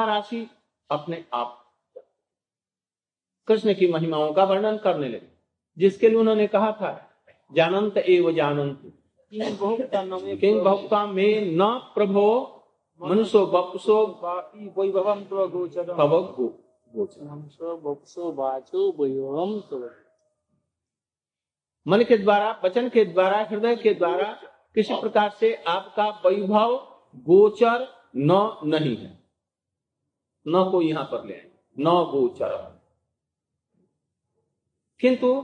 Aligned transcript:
राशि 0.00 0.50
अपने 0.90 1.24
आप 1.32 1.58
कृष्ण 3.48 3.74
की 3.74 3.92
महिमाओं 3.92 4.32
का 4.32 4.44
वर्णन 4.44 4.76
करने 4.76 5.08
लगे 5.08 5.28
जिसके 5.78 6.08
लिए 6.08 6.18
उन्होंने 6.18 6.46
कहा 6.46 6.72
था 6.72 7.10
जानंत 7.52 7.96
एव 7.96 8.32
जानंत 8.32 8.92
किंग 10.36 10.60
भक्ता 10.60 11.06
में 11.06 11.52
न 11.52 11.78
प्रभो 11.94 12.58
मनुष्य 13.02 13.38
बपसो 13.38 14.06
वैभवम 14.54 15.20
गोचरम 15.30 15.96
भव 15.96 16.22
गो- 16.32 17.18
बपसो 17.60 18.32
वाचो 18.32 18.90
वैभवम 18.90 19.90
मन 21.88 22.04
के 22.04 22.18
द्वारा 22.18 22.60
वचन 22.64 22.88
के 22.88 23.04
द्वारा 23.04 23.46
हृदय 23.50 23.76
के 23.76 23.94
द्वारा 23.94 24.32
किसी 24.74 24.94
प्रकार 24.94 25.30
से 25.30 25.54
आपका 25.54 26.08
वैभव 26.26 26.76
गोचर 27.16 27.88
न 28.16 28.60
नहीं 28.64 28.96
है। 28.96 29.21
न 30.46 30.68
को 30.70 30.82
यहाँ 30.82 31.04
पर 31.04 31.26
ले 31.26 31.34
आए। 31.34 31.50
न 31.76 31.84
गोचर 32.10 32.56
किंतु 35.00 35.34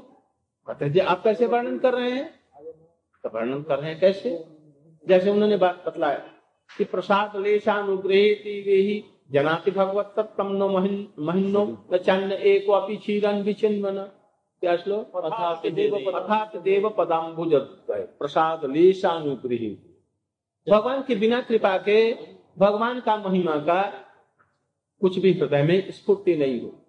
कहते 0.69 0.89
जी 0.91 1.01
आप 1.01 1.23
कैसे 1.23 1.47
वर्णन 1.47 1.79
कर 1.79 1.95
रहे 1.95 2.11
हैं? 2.11 2.27
तो 3.25 3.29
वर्णन 3.29 3.63
कर 3.63 3.79
रहे 3.79 3.91
हैं 3.91 4.01
कैसे? 4.01 4.31
जैसे 5.05 5.31
उन्होंने 5.31 5.57
बात 5.57 5.83
बतलाया 5.87 6.19
कि 6.71 6.85
प्रसाद 6.85 7.37
लेशानुग्रहेति 7.37 8.61
वे 8.67 8.79
जनाति 9.31 9.71
भगवत 9.71 10.13
तत्तम 10.17 10.53
नो 10.53 10.69
महिन्नो 10.69 11.65
चन्न 11.97 12.33
एको 12.33 12.73
अपि 12.73 12.97
क्षीरन 12.97 13.43
विचिन्वन। 13.43 13.99
क्या 14.63 14.77
श्लोक? 14.77 15.17
अर्थात 15.17 15.67
देव 15.67 15.95
अर्थात 15.97 16.57
देव 16.57 16.89
पदाम्बुज 16.91 17.55
प्रसाद 17.91 18.65
लेशानुग्रही 18.71 19.71
भगवान 20.67 21.03
के 21.03 21.15
बिना 21.15 21.41
कृपा 21.41 21.77
के 21.79 21.99
भगवान 22.59 23.01
का 23.01 23.17
महिमा 23.19 23.57
का 23.67 23.81
कुछ 25.01 25.19
भी 25.19 25.33
हृदय 25.33 25.63
में 25.63 25.91
स्फूर्ति 25.91 26.37
नहीं 26.37 26.61
हो। 26.61 26.85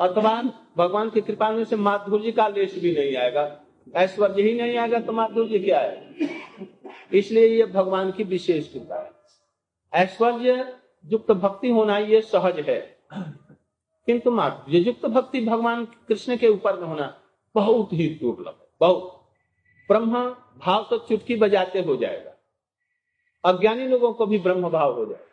अथवा 0.00 0.42
भगवान 0.76 1.10
की 1.10 1.20
कृपा 1.20 1.50
में 1.50 1.64
से 1.64 1.76
माधुर्य 1.76 2.32
का 2.32 2.48
लेश 2.48 2.78
भी 2.78 2.92
नहीं 2.92 3.16
आएगा। 3.16 3.60
ऐश्वर्य 3.94 4.42
ही 4.42 4.62
नहीं 4.62 4.76
आएगा 4.76 4.98
तो 5.00 5.12
माधुर्य 5.12 5.58
क्या 5.58 5.80
है? 5.80 6.14
इसलिए 7.12 7.46
ये 7.46 7.66
भगवान 7.66 8.12
की 8.12 8.24
विशेष 8.24 8.72
कृपा 8.72 9.02
है। 9.02 9.12
ऐश्वर्य 9.94 10.76
युक्त 11.06 11.32
भक्ति 11.32 11.70
होना 11.70 11.98
ये 11.98 12.20
सहज 12.20 12.60
है। 12.60 12.98
किंतु 14.06 14.30
माधुर्य 14.30 14.78
युक्त 14.78 15.06
भक्ति 15.06 15.40
भगवान 15.40 15.84
कृष्ण 15.84 16.36
के 16.36 16.48
ऊपर 16.48 16.80
में 16.80 16.88
होना 16.88 17.20
बहुत 17.54 17.92
ही 17.92 18.08
दुर्लभ 18.08 18.58
है। 18.60 18.68
बहुत। 18.80 19.18
ब्रह्म 19.88 20.36
भाव 20.58 20.86
तो 20.90 20.98
चुटकी 20.98 21.36
बजाते 21.36 21.80
हो 21.80 21.96
जाएगा। 21.96 22.32
अज्ञानी 23.44 23.88
लोगों 23.88 24.12
को 24.12 24.26
भी 24.26 24.38
ब्रह्म 24.38 24.68
भाव 24.68 24.94
हो 24.94 25.06
जाएगा। 25.06 25.31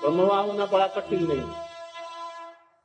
ब्रह्म 0.00 0.20
होना 0.20 0.66
बड़ा 0.66 0.86
कठिन 0.86 1.26
नहीं। 1.26 1.52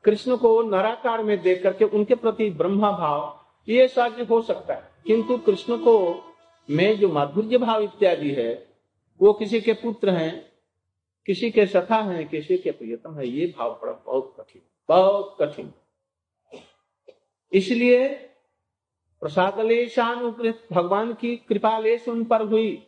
कृष्ण 0.03 0.37
को 0.37 0.61
नराकार 0.61 1.23
में 1.23 1.41
देख 1.41 1.63
करके 1.63 1.85
उनके 1.85 2.15
प्रति 2.15 2.49
ब्रह्मा 2.49 2.91
भाव, 2.91 3.45
ये 3.69 3.87
साध्य 3.87 4.23
हो 4.23 4.41
सकता 4.41 4.73
है। 4.73 4.91
किंतु 5.07 5.37
कृष्ण 5.37 5.77
को 5.77 6.21
में 6.69 6.99
जो 6.99 7.09
माधुर्य 7.09 7.57
भाव 7.57 7.81
इत्यादि 7.81 8.31
है, 8.31 8.67
वो 9.21 9.33
किसी 9.33 9.61
के 9.61 9.73
पुत्र 9.73 10.09
हैं, 10.09 10.51
किसी 11.25 11.51
के 11.51 11.65
सखा 11.65 11.95
हैं, 11.95 12.27
किसी 12.27 12.57
के 12.57 12.71
प्रियतम 12.71 13.17
है, 13.17 13.27
ये 13.27 13.55
भाव 13.59 13.71
बड़ा 13.71 14.03
बहुत 14.05 14.35
कठिन 14.39 14.61
बहुत 14.89 15.37
कठिन। 15.41 15.73
इसलिए 17.53 18.09
प्रसादलेशानुकृत 19.21 20.67
भगवान 20.71 21.13
की 21.13 21.37
कृपा 21.37 21.79
लेश 21.79 22.07
उन 22.07 22.23
पर 22.23 22.41
हुई। 22.41 22.87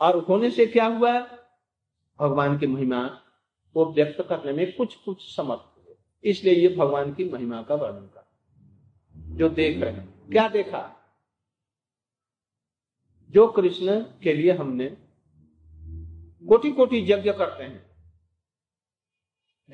और 0.00 0.18
होने 0.18 0.50
से 0.50 0.66
क्या 0.66 0.86
हुआ? 0.86 1.20
भगवान 2.20 2.58
की 2.58 2.66
महिमा 2.66 3.20
को 3.74 3.92
व्यक्त 3.92 4.22
करने 4.28 4.52
में 4.52 4.76
कुछ 4.76 4.96
कुछ 4.96 5.36
समर्थ 5.36 5.60
हुए। 5.60 5.96
इसलिए 6.24 6.54
ये 6.54 6.76
भगवान 6.76 7.14
की 7.14 7.24
महिमा 7.24 7.62
का 7.62 7.74
वर्णन 7.74 8.06
कर 8.06 8.28
जो 9.16 9.48
देख 9.48 9.78
रहे 9.78 9.92
हैं। 9.92 10.28
क्या 10.30 10.48
देखा? 10.48 10.94
जो 13.30 13.48
कृष्ण 13.48 14.00
के 14.00 14.32
लिए 14.32 14.52
हमने 14.52 14.96
कोटि 16.48 16.72
कोटि 16.72 17.12
यज्ञ 17.12 17.32
करते 17.32 17.62
हैं। 17.62 17.88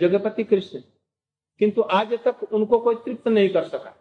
जगपति 0.01 0.45
कृष्ण। 0.45 0.81
किंतु 1.59 1.83
आज 1.83 2.13
तक 2.13 2.53
उनको 2.53 2.81
कोई 2.81 2.95
तृप्त 2.95 3.29
नहीं 3.29 3.49
कर 3.49 3.69
सका। 3.69 4.01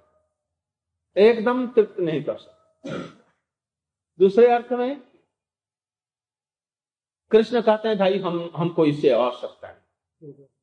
एकदम 1.18 1.68
तृप्त 1.68 2.00
नहीं 2.00 2.24
कर 2.24 2.38
सका। 2.38 2.88
दूसरे 4.20 4.52
अर्थ 4.52 4.72
में, 4.72 5.02
कृष्ण 7.32 7.62
कहते 7.62 7.88
हैं, 7.88 7.98
भाई, 7.98 8.20
हम, 8.20 8.52
हमको 8.56 8.86
इससे 8.86 9.10
आवश्यकता 9.10 9.68
है। 9.68 9.83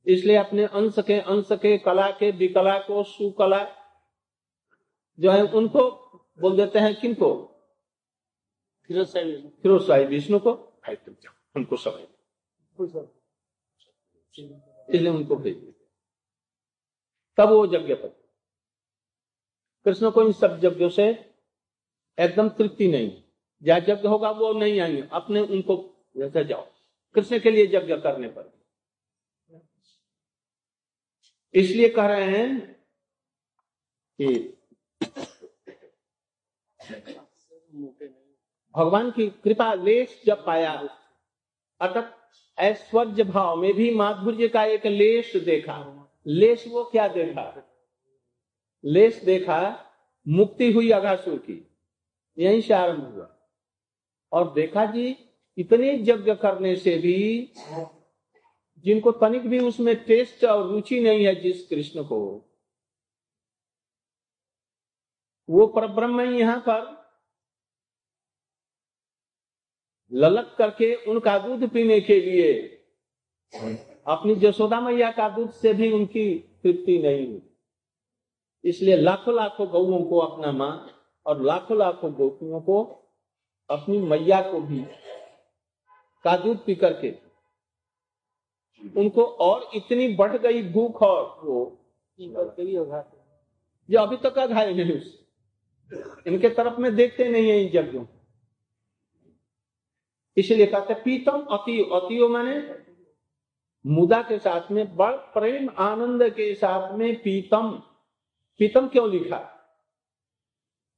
इसलिए 0.06 0.37
अपने 0.37 0.65
अंश 0.65 0.94
के 0.98 1.21
अंश 1.21 1.48
के 1.53 1.78
कला 1.78 2.10
के 2.10 2.31
विकला 2.31 2.78
को 2.78 3.03
सुकला 3.04 3.65
जो 5.19 5.31
है 5.31 5.43
उनको 5.43 5.91
बोल 6.41 6.56
देते 6.56 6.78
हैं 6.78 7.00
किनको? 7.00 7.32
फिरोज 8.87 9.87
साहिब 9.87 10.09
विष्णु 10.09 10.38
को? 10.38 10.54
भाई 10.54 10.97
तुम 10.97 11.15
जाओ 11.15 11.34
उनको 11.56 11.76
समय 11.76 12.09
इसलिए 14.88 15.09
उनको 15.09 15.37
भेज 15.37 15.56
देते 15.56 15.84
तब 17.37 17.48
वो 17.48 17.66
यज्ञपति 17.66 18.16
कृष्ण 19.84 20.10
को 20.10 20.22
इन 20.22 20.32
सब 20.32 20.60
यज्ञों 20.65 20.88
से 20.88 21.04
एकदम 22.19 22.48
तृप्ति 22.48 22.88
नहीं। 22.88 23.22
जहाँ 23.62 23.78
यज्ञ 23.78 24.09
होगा 24.09 24.31
वो 24.31 24.53
नहीं 24.53 24.81
आएँगे। 24.81 25.09
अपने 25.12 25.41
उनको 25.41 25.77
जैसे 26.16 26.44
जाओ। 26.44 26.66
कृष्ण 27.15 27.38
के 27.41 27.50
लिए 27.50 27.65
यज्ञ 27.65 27.97
करने 27.97 28.28
पर। 28.28 28.59
इसलिए 31.55 31.88
कह 31.88 32.06
रहे 32.06 32.25
हैं 32.25 32.77
कि 34.21 34.59
भगवान 38.77 39.11
की 39.11 39.31
कृपा 39.31 39.75
लेश 39.75 40.22
जब 40.27 40.44
पाया 40.44 40.72
अतः 41.81 42.12
ऐश्वर्य 42.59 43.25
भाव 43.25 43.56
में 43.56 43.75
भी 43.75 43.94
माधुर्य 43.94 44.49
का 44.49 44.65
एक 44.65 44.87
लेश 44.87 45.37
देखा। 45.37 45.97
लेश 46.27 46.69
वो 46.69 46.84
क्या 46.84 47.09
देखा? 47.09 47.72
लेश 48.84 49.22
देखा 49.25 49.87
मुक्ति 50.28 50.72
हुई 50.72 50.91
अघासुर 50.91 51.39
की। 51.39 51.77
यहीं 52.39 52.60
से 52.60 52.75
आरंभ 52.75 53.15
हुआ। 53.15 53.37
और 54.33 54.53
देखा 54.53 54.84
जी, 54.84 55.16
इतने 55.59 55.93
यज्ञ 55.93 56.34
करने 56.34 56.77
से 56.77 56.99
भी 56.99 57.53
जिनको 58.85 59.13
तनिक 59.13 59.47
भी 59.49 59.59
उसमें 59.59 59.95
टेस्ट 60.05 60.45
और 60.45 60.67
रुचि 60.69 61.01
नहीं 61.01 61.25
है 61.27 61.35
जिस 61.35 61.67
कृष्ण 61.69 62.05
को। 62.05 62.21
वो 65.49 65.67
परब्रह्म 65.67 66.21
यहाँ 66.21 66.59
पर 66.69 66.99
ललक 70.13 70.55
करके 70.59 70.95
उनका 71.11 71.39
दूध 71.39 71.69
पीने 71.69 72.01
के 72.01 72.21
लिए, 72.21 72.53
अपनी 74.07 74.35
जसोदा 74.37 74.81
मैया 74.81 75.11
का 75.11 75.29
दूध 75.29 75.51
से 75.53 75.73
भी 75.75 75.91
उनकी 75.93 76.35
तृप्ति 76.63 76.99
नहीं 76.99 77.27
हुई। 77.27 77.43
इसलिए 78.65 78.97
लाखों 78.97 79.35
लाखों 79.37 79.69
गौओं 79.69 80.03
को 80.05 80.19
अपना 80.19 80.53
माँ 80.53 80.73
और 81.27 81.43
लाखों 81.43 81.79
लाखों 81.79 82.13
गोपियों 82.15 82.61
को 82.61 82.83
अपनी 83.71 83.99
मैया 83.99 84.41
को 84.43 84.61
भी 84.61 84.81
का 86.25 86.37
दूध 86.37 86.65
पी 86.65 86.75
करके 86.75 87.11
उनको 88.97 89.25
और 89.25 89.71
इतनी 89.75 90.15
बढ़ 90.15 90.37
गई 90.37 90.63
भूख 90.63 91.03
और 91.03 91.41
वो 91.45 91.77
जो 93.91 94.01
अभी 94.01 94.17
तक 94.17 94.47
घायल 94.47 94.77
नहीं 94.77 94.99
उससे 94.99 95.21
इनके 96.31 96.49
तरफ़ 96.49 96.81
में 96.81 96.97
देखते 96.97 97.29
नहीं 97.29 97.51
है 97.51 97.65
इन 97.65 97.71
यज्ञों 97.75 98.05
को। 98.05 98.27
इसलिए 100.37 100.67
कहते 100.67 100.95
पीतम 100.95 101.41
अति 101.41 101.91
अतियो 101.93 102.29
माने 102.29 102.85
मुदा 103.87 104.23
के 104.23 104.39
साथ 104.39 104.71
में 104.71 104.97
बड़ 104.97 105.16
प्रेम 105.16 105.71
आनंद 105.78 106.22
के 106.22 106.54
साथ 106.54 106.93
में 106.93 107.22
पीतम। 107.22 107.83
पीतम 108.59 108.89
क्यों 108.89 109.10
लिखा? 109.10 109.39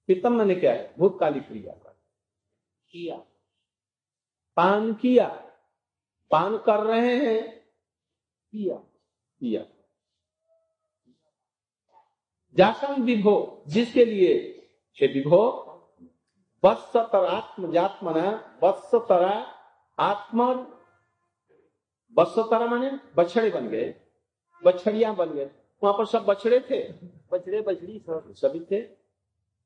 पीतम 0.07 0.33
मैंने 0.33 0.55
क्या 0.55 0.73
है? 0.73 0.95
भूतकाली 0.99 1.41
क्रिया 1.41 1.73
का। 1.73 1.97
किया। 2.91 3.17
पान 4.57 4.95
किया। 4.95 5.29
पान 6.31 6.59
कर 6.59 6.81
रहे 6.81 7.17
हैं। 7.17 7.62
जासम 12.57 13.03
विभो 13.03 13.65
जिसके 13.69 14.05
लिए? 14.05 14.33
हे 15.01 15.07
विभो 15.07 15.41
वत्सतरात्मजात्मना 16.65 18.59
वत्सतरा 18.63 19.35
आत्म 19.99 20.43
वत्सतरा 22.17 22.67
माने 22.67 22.91
बछड़े 23.17 23.51
बन 23.51 23.69
गए 23.69 23.95
बछड़िया 24.63 25.13
बन 25.13 25.33
गए। 25.33 25.51
वहाँ 25.83 25.95
पर 25.99 26.07
सब 26.07 26.25
बछड़े 26.25 26.61
थे? 26.61 26.93
बछड़े 27.33 27.61
बछड़ी 27.61 27.99
सब 27.99 28.33
सभी 28.33 28.61
थे। 28.61 28.83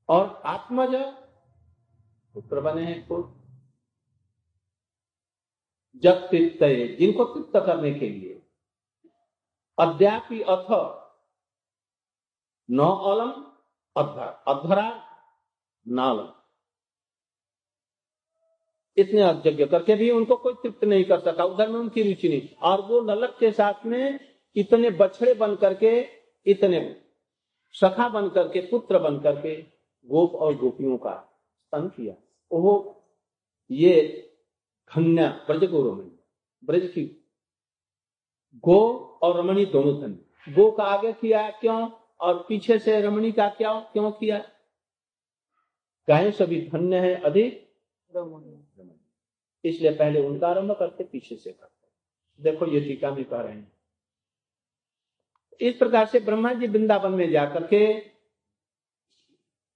और 0.09 0.43
आत्मज 0.45 0.95
पुत्र 2.35 2.61
बने 2.61 2.85
हैं 2.85 3.07
खुद 3.09 3.25
जब 5.97 6.29
तृप्त 6.31 6.63
जिनको 6.99 7.25
तृप्त 7.25 7.67
करने 7.67 7.93
के 7.95 8.09
लिए। 8.09 8.36
अद्यापि 9.79 10.41
अथ 10.41 11.07
न 12.71 12.79
अलम 12.81 13.31
अध्वर 13.97 14.45
अध्वरा, 14.49 15.09
नालम। 15.89 16.33
इतने 18.97 19.51
यज्ञ 19.51 19.67
करके 19.67 19.95
भी 19.95 20.11
उनको 20.11 20.37
कोई 20.37 20.55
तृप्त 20.55 20.85
नहीं 20.85 21.05
कर 21.05 21.21
सका। 21.21 21.45
उधर 21.45 21.69
में 21.69 21.81
उनकी 21.81 22.03
रुचि 22.03 22.29
नहीं। 22.29 22.57
और 22.57 22.81
वो 22.81 23.01
ललक 23.01 23.37
के 23.41 23.53
साथ 23.53 23.87
में 23.87 24.21
इतने 24.57 24.91
बछड़े 24.91 25.35
बन 25.35 25.57
करके, 25.57 26.09
इतने 26.47 27.03
सखा 27.73 28.09
बन 28.09 28.29
करके, 28.29 28.61
पुत्र 28.61 28.99
बन 28.99 29.21
करके 29.21 29.63
गोप 30.05 30.35
और 30.35 30.57
गोपियों 30.57 30.99
का 30.99 31.43
स्तन 31.65 31.89
किया। 31.89 32.15
वो 32.53 32.97
ये 33.71 34.23
खन्या 34.89 35.45
ब्रज 35.47 35.65
रमणी 35.65 36.21
ब्रज 36.65 36.89
की 36.89 37.26
गो 38.65 38.79
और 39.23 39.39
रमणी 39.39 39.65
दोनों 39.67 40.01
धन्य 40.01 40.53
गो 40.53 40.71
का 40.71 40.85
आगे 40.85 41.13
किया 41.13 41.51
क्यों? 41.51 41.91
और 42.21 42.45
पीछे 42.49 42.79
से 42.79 43.01
रमणी 43.01 43.33
का 43.33 43.49
क्या 43.49 43.73
क्यों 43.81 44.11
किया? 44.11 44.39
गाय 46.09 46.31
सभी 46.33 46.61
धन्य 46.69 46.99
है 46.99 47.15
अधिक। 47.21 47.63
इसलिए 49.65 49.91
पहले 49.91 50.27
उनका 50.27 50.49
आरंभ 50.49 50.73
करते 50.73 51.05
पीछे 51.05 51.37
से 51.37 51.53
करते। 51.53 52.43
देखो 52.43 52.67
ये 52.67 52.81
टीका 52.81 53.11
में 53.11 53.25
कह 53.25 53.41
रहे 53.41 53.53
हैं। 53.53 53.73
इस 55.61 55.77
प्रकार 55.77 56.07
से 56.07 56.21
ब्रह्मा 56.21 56.53
जी 56.53 56.67
वृंदावन 56.67 57.13
में 57.13 57.31
जाकर 57.31 57.67
के 57.67 57.83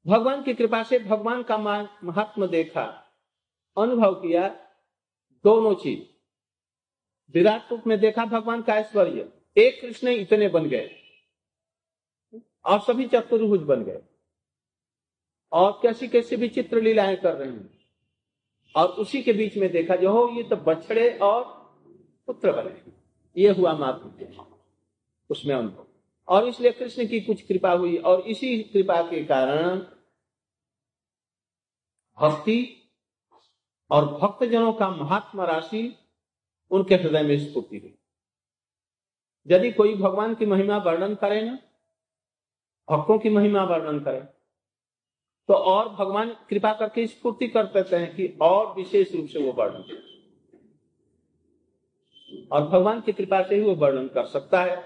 भगवान 0.07 0.43
की 0.43 0.55
कृपा 0.55 0.83
से 0.83 0.99
भगवान 0.99 1.43
का 1.43 1.59
महात्मा 1.59 2.47
देखा 2.47 2.85
अनुभव 3.77 4.15
किया 4.15 4.49
दोनों 5.45 5.75
चीज़। 5.75 6.10
विराट 7.35 7.71
रूप 7.71 7.83
में 7.87 8.01
देखा 8.01 8.25
भगवान 8.25 8.63
का 8.63 8.75
ऐश्वर्य। 8.75 9.33
एक 9.57 9.81
कृष्ण 9.81 10.09
इतने 10.09 10.49
बन 10.49 10.69
गए। 10.69 10.91
और 12.65 12.81
सभी 12.81 13.07
चतुर्भुज 13.07 13.61
बन 13.61 13.85
गए। 13.85 14.03
और 15.53 15.79
कैसी 15.83 16.09
कैसी 16.09 16.37
विचित्र 16.37 16.83
लीलाएँ 16.83 17.17
कर 17.17 17.35
रहे 17.35 17.51
हैं। 17.51 17.79
और 18.77 18.89
उसी 18.89 19.23
के 19.23 19.33
बीच 19.33 19.57
में 19.57 19.71
देखा 19.71 19.97
जो 19.97 20.11
हो 20.13 20.37
ये 20.37 20.43
तो 20.43 20.57
बछड़े 20.57 21.19
और 21.19 21.45
पुत्र 22.27 22.53
बने 22.53 22.93
ये 23.43 23.51
हुआ 23.51 23.73
मातृ 23.73 24.25
उसमें 25.31 25.55
अनुभव। 25.55 25.87
और 26.29 26.49
इसलिए 26.49 26.73
कृष्ण 26.73 27.07
की 27.07 27.21
कुछ 27.21 27.43
कृपा 27.43 27.73
हुई। 27.73 27.97
और 27.97 28.21
इसी 28.21 28.63
कृपा 28.63 29.03
के 29.03 29.25
कारण 29.25 29.79
भक्ति 32.21 32.91
और 33.91 34.05
भक्तजनों 34.05 34.73
का 34.73 34.91
महात्मा 34.91 35.45
राशि 35.45 35.97
उनके 36.71 36.95
हृदय 36.95 37.23
में 37.23 37.39
स्फूर्ति 37.39 37.79
हुई। 37.79 37.95
यदि 39.47 39.71
कोई 39.73 39.95
भगवान 39.95 40.35
की 40.35 40.47
महिमा 40.47 40.77
वर्णन 40.77 41.15
करे 41.15 41.41
ना, 41.43 41.59
भक्तों 42.89 43.19
की 43.19 43.31
महिमा 43.31 43.65
वर्णन 43.65 43.99
करे 44.01 44.21
तो 45.49 45.55
और 45.55 45.89
भगवान 45.89 46.31
कृपा 46.51 46.73
करके 46.73 47.07
स्फूर्ति 47.07 47.49
कर 47.49 47.67
देते 47.67 47.97
हैं 47.97 48.15
कि 48.17 48.27
और 48.43 48.75
विशेष 48.75 49.15
रूप 49.15 49.27
से 49.27 49.43
वो 49.43 49.53
वर्णन 49.53 49.83
और 52.53 52.67
भगवान 52.69 53.01
की 53.01 53.13
कृपा 53.13 53.43
से 53.43 53.55
ही 53.55 53.63
वो 53.63 53.75
वर्णन 53.75 54.09
कर 54.09 54.27
सकता 54.27 54.63
है। 54.63 54.77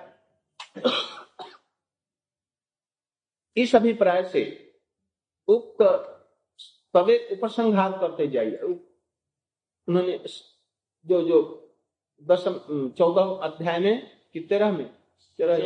इस 3.57 3.75
अभिप्राय 3.77 4.23
से 4.25 4.43
उक्त 5.49 5.83
तवे 6.95 7.17
उपसंहार 7.33 7.93
करते 7.99 8.27
जाइए। 8.29 8.57
उन्होंने 8.57 10.19
जो 11.07 11.23
जो 11.23 11.41
दसम 12.23 12.91
चौदह 12.91 13.23
अध्याय 13.23 13.79
में 13.79 14.21
कि 14.33 14.41
तेरह 14.41 14.73
में 14.73 14.87
तेरह 15.39 15.59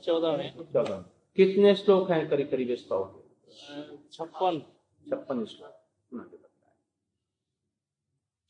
चौदह। 0.00 0.36
में। 0.36 0.72
चौदह। 0.72 1.04
कितने 1.36 1.74
श्लोक 1.74 2.10
हैं 2.10 2.30
करीब 2.30 2.50
करीब 2.50 2.74
श्लोक 2.74 3.24
छप्पन। 4.12 4.58
छप्पन 5.10 5.44
श्लोक। 5.44 6.40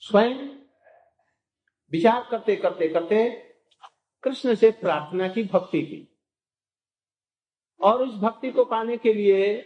स्वयं 0.01 0.49
विचार 1.93 2.29
करते 2.31 2.57
करते 2.57 2.89
करते 2.89 3.31
कृष्ण 4.23 4.55
से 4.55 4.71
प्रार्थना 4.71 5.29
की 5.29 5.43
भक्ति 5.43 5.83
की। 5.83 6.09
और 7.81 8.03
उस 8.03 8.15
भक्ति 8.15 8.51
को 8.51 8.65
पाने 8.65 8.97
के 8.97 9.15
लिए 9.15 9.63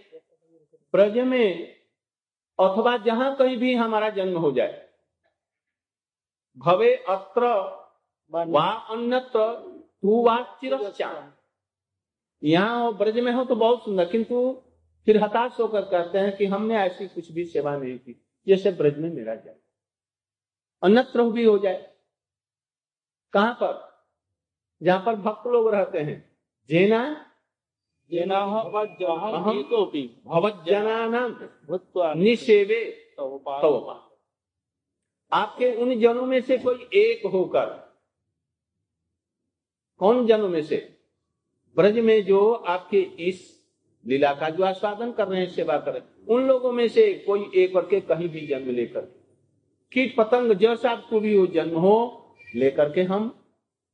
ब्रज 0.92 1.18
में 1.18 1.76
अथवा 2.60 2.96
जहाँ 2.96 3.36
कहीं 3.36 3.56
भी 3.56 3.74
हमारा 3.74 4.10
जन्म 4.10 4.38
हो 4.38 4.52
जाए 4.52 4.89
भवे 6.58 6.96
अत्र 6.96 7.46
वा 8.30 8.70
अन्यत्र 8.70 9.70
तू 10.02 10.22
वा 10.22 10.42
चिरश्चा। 10.42 11.32
यहाँ 12.42 12.96
ब्रज 12.96 13.18
में 13.18 13.32
हो 13.32 13.44
तो 13.44 13.54
बहुत 13.54 13.84
सुंदर 13.84 14.04
किंतु 14.04 14.62
फिर 15.06 15.24
हताश 15.24 15.60
होकर 15.60 15.80
कहते 15.80 16.18
हैं 16.18 16.36
कि 16.36 16.46
हमने 16.46 16.76
ऐसी 16.76 17.08
कुछ 17.08 17.32
भी 17.32 17.44
सेवा 17.44 17.76
नहीं 17.76 17.98
की 17.98 18.26
जैसे 18.48 18.72
ब्रज 18.72 18.98
में 18.98 19.10
मेरा 19.10 19.34
जाए। 19.34 19.56
अन्यत्र 20.82 21.22
भी 21.22 21.44
हो 21.44 21.58
जाए। 21.58 21.94
कहाँ 23.32 23.54
पर? 23.54 24.00
जहाँ 24.82 25.02
पर 25.06 25.14
भक्त 25.14 25.46
लोग 25.46 25.68
रहते 25.68 25.98
हैं। 25.98 26.38
जेना? 26.68 27.26
जेना 28.10 28.46
भवज्जना 28.46 29.42
निषेवे। 32.14 33.06
आपके 35.32 35.74
उन 35.74 35.98
जनों 36.00 36.26
में 36.26 36.40
से 36.40 36.58
कोई 36.58 36.88
एक 36.94 37.26
होकर, 37.26 37.66
कौन 40.00 40.26
जनों 40.26 40.48
में 40.48 40.62
से? 40.62 40.76
ब्रज 41.76 41.98
में 41.98 42.24
जो 42.24 42.50
आपके 42.52 43.00
इस 43.20 43.48
लीला 44.06 44.32
का 44.34 44.48
जो 44.50 44.64
आस्वादन 44.64 45.12
कर 45.12 45.28
रहे 45.28 45.40
हैं, 45.40 45.48
सेवा 45.48 45.76
कर 45.78 45.92
रहे 45.92 46.00
हैं, 46.00 46.26
उन 46.26 46.46
लोगों 46.46 46.72
में 46.72 46.86
से 46.88 47.12
कोई 47.26 47.50
एक 47.54 47.72
करके 47.74 48.00
कहीं 48.00 48.28
भी 48.28 48.46
जन्म 48.46 48.70
लेकर। 48.70 49.00
कीट 49.92 50.14
पतंग 50.16 50.52
जैसा 50.52 50.90
आपको 50.90 51.20
भी 51.20 51.36
वो 51.38 51.46
जन्म 51.46 51.78
हो, 51.78 52.36
लेकर 52.54 52.92
के 52.92 53.02
हम 53.02 53.34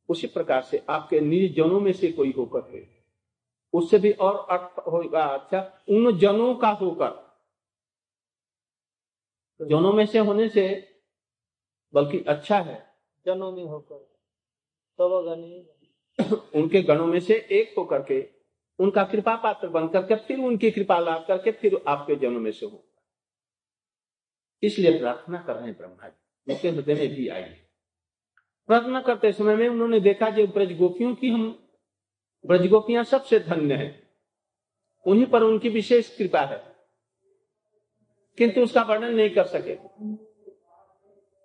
उसी 0.08 0.26
प्रकार 0.26 0.62
से 0.62 0.84
आपके 0.88 1.20
निज 1.20 1.54
जनों 1.56 1.80
में 1.80 1.92
से 1.92 2.12
कोई 2.12 2.34
होकर 2.36 2.60
के 2.60 2.84
उससे 3.74 3.98
भी 3.98 4.10
और 4.12 4.36
अर्थ 4.50 4.78
होगा 4.88 5.24
अच्छा 5.26 5.60
उन 5.88 6.18
जनों 6.18 6.54
का 6.54 6.68
होकर। 6.72 7.24
जनों 9.60 9.92
में 9.92 10.04
से 10.06 10.18
होने 10.18 10.48
से 10.48 10.66
बल्कि 11.94 12.24
अच्छा 12.28 12.58
है, 12.58 12.86
जनों 13.26 13.52
में 13.52 13.64
होकर 13.64 13.96
तब 14.98 15.12
उनके 16.54 16.82
गणों 16.82 17.06
में 17.06 17.20
से 17.20 17.34
एक 17.34 17.74
होकर 17.78 18.02
के 18.02 18.28
उनका 18.78 19.04
कृपा 19.04 19.36
पात्र 19.36 19.68
बन 19.68 19.88
करके 19.88 20.16
फिर 20.16 20.38
उनकी 20.38 20.70
कृपा 20.70 20.98
लाभ 20.98 21.24
करके 21.28 21.50
फिर 21.50 21.84
आपके 21.88 22.16
जन्म 22.16 22.40
में 22.40 22.52
से 22.52 22.66
हो 22.66 22.84
इसलिए 24.62 24.98
प्रार्थना 24.98 25.42
कर 25.42 25.54
रहे 25.54 25.64
हैं 25.64 25.76
ब्रह्मा 25.76 26.08
जी 26.08 26.52
उनके 26.52 26.68
हृदय 26.68 26.94
में 26.94 27.14
भी 27.14 27.28
आई 27.28 27.42
प्रार्थना 28.66 29.02
करते 29.02 29.32
समय 29.32 29.56
में 29.56 29.68
उन्होंने 29.68 30.00
देखा 30.00 30.30
जो 30.30 30.46
ब्रज 30.46 30.78
गोपियों 30.78 31.14
की 31.14 31.30
हम 31.30 31.68
ब्रज 32.46 32.66
गोपियाँ 32.66 33.04
सबसे 33.04 33.38
धन्य 33.40 33.74
है। 33.74 34.10
उन्हीं 35.06 35.26
पर 35.26 35.42
उनकी 35.42 35.68
विशेष 35.68 36.16
कृपा 36.16 36.40
है। 36.40 36.76
किंतु 38.38 38.60
उसका 38.60 38.82
वर्णन 38.82 39.14
नहीं 39.14 39.30
कर 39.30 39.44
सके। 39.44 39.74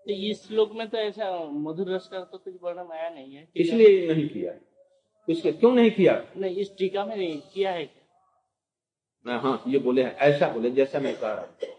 तो 0.06 0.14
इस 0.30 0.48
श्लोक 0.48 0.72
में 0.76 0.88
तो 0.90 0.98
ऐसा 0.98 1.32
मधुर 1.64 1.90
रस 1.94 2.08
का 2.08 2.20
तो 2.22 2.38
कुछ 2.38 2.54
वर्णन 2.64 2.92
आया 2.92 3.10
नहीं 3.10 3.34
है। 3.34 3.48
इसलिए 3.56 4.08
नहीं 4.14 4.28
किया। 4.30 4.54
इसके 5.28 5.52
क्यों 5.52 5.72
नहीं 5.72 5.92
किया? 5.92 6.14
नहीं 6.38 6.56
इस 6.56 6.76
टीका 6.78 7.06
में 7.06 7.16
नहीं 7.16 7.40
किया 7.54 7.72
है 7.72 7.86
क्या? 7.86 9.38
हाँ 9.40 9.64
ये 9.68 9.80
बोले 9.80 10.04
है 10.04 10.16
ऐसा 10.28 10.48
बोले 10.54 10.72
जैसा 10.72 11.00
मैं 11.00 11.16
कह 11.16 11.28
रहा 11.28 11.42
हूँ। 11.42 11.74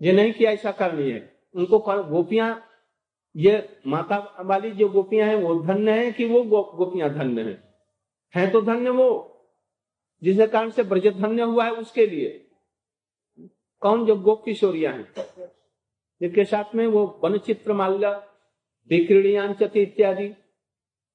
ये 0.00 0.12
नहीं 0.12 0.32
किया 0.32 0.50
ऐसा 0.50 0.70
कारण 0.72 0.98
नहीं 0.98 1.12
है। 1.12 1.20
उनको 1.54 1.78
गोपियाँ 2.04 2.48
ये 3.34 3.80
माता 3.86 4.18
वाली 4.46 4.70
जो 4.70 4.88
गोपियाँ 4.88 5.28
हैं 5.28 5.36
वो 5.36 5.54
धन्य 5.62 5.92
है 5.92 6.10
कि 6.12 6.24
वो 6.24 6.42
गो, 6.42 6.62
गोपियाँ 6.62 7.10
धन्य 7.14 7.42
है? 7.42 7.62
हैं 8.34 8.50
तो 8.52 8.60
धन्य 8.62 8.90
वो 8.90 9.08
जिसके 10.22 10.46
कारण 10.46 10.70
से 10.70 10.82
ब्रज 10.82 11.06
धन्य 11.16 11.42
हुआ 11.42 11.64
है 11.64 11.72
उसके 11.72 12.06
लिए। 12.06 12.28
कौन 13.82 14.04
जो 14.06 14.16
गोप 14.16 14.44
किशोरिया 14.44 14.90
हैं? 14.92 15.06
जिनके 16.20 16.44
साथ 16.44 16.74
में 16.74 16.86
वो 16.86 17.06
वन 17.24 17.38
चित्र 17.38 17.72
माल्य 17.72 18.08
विक्रीड़ियांचति 18.90 19.82
इत्यादि। 19.82 20.34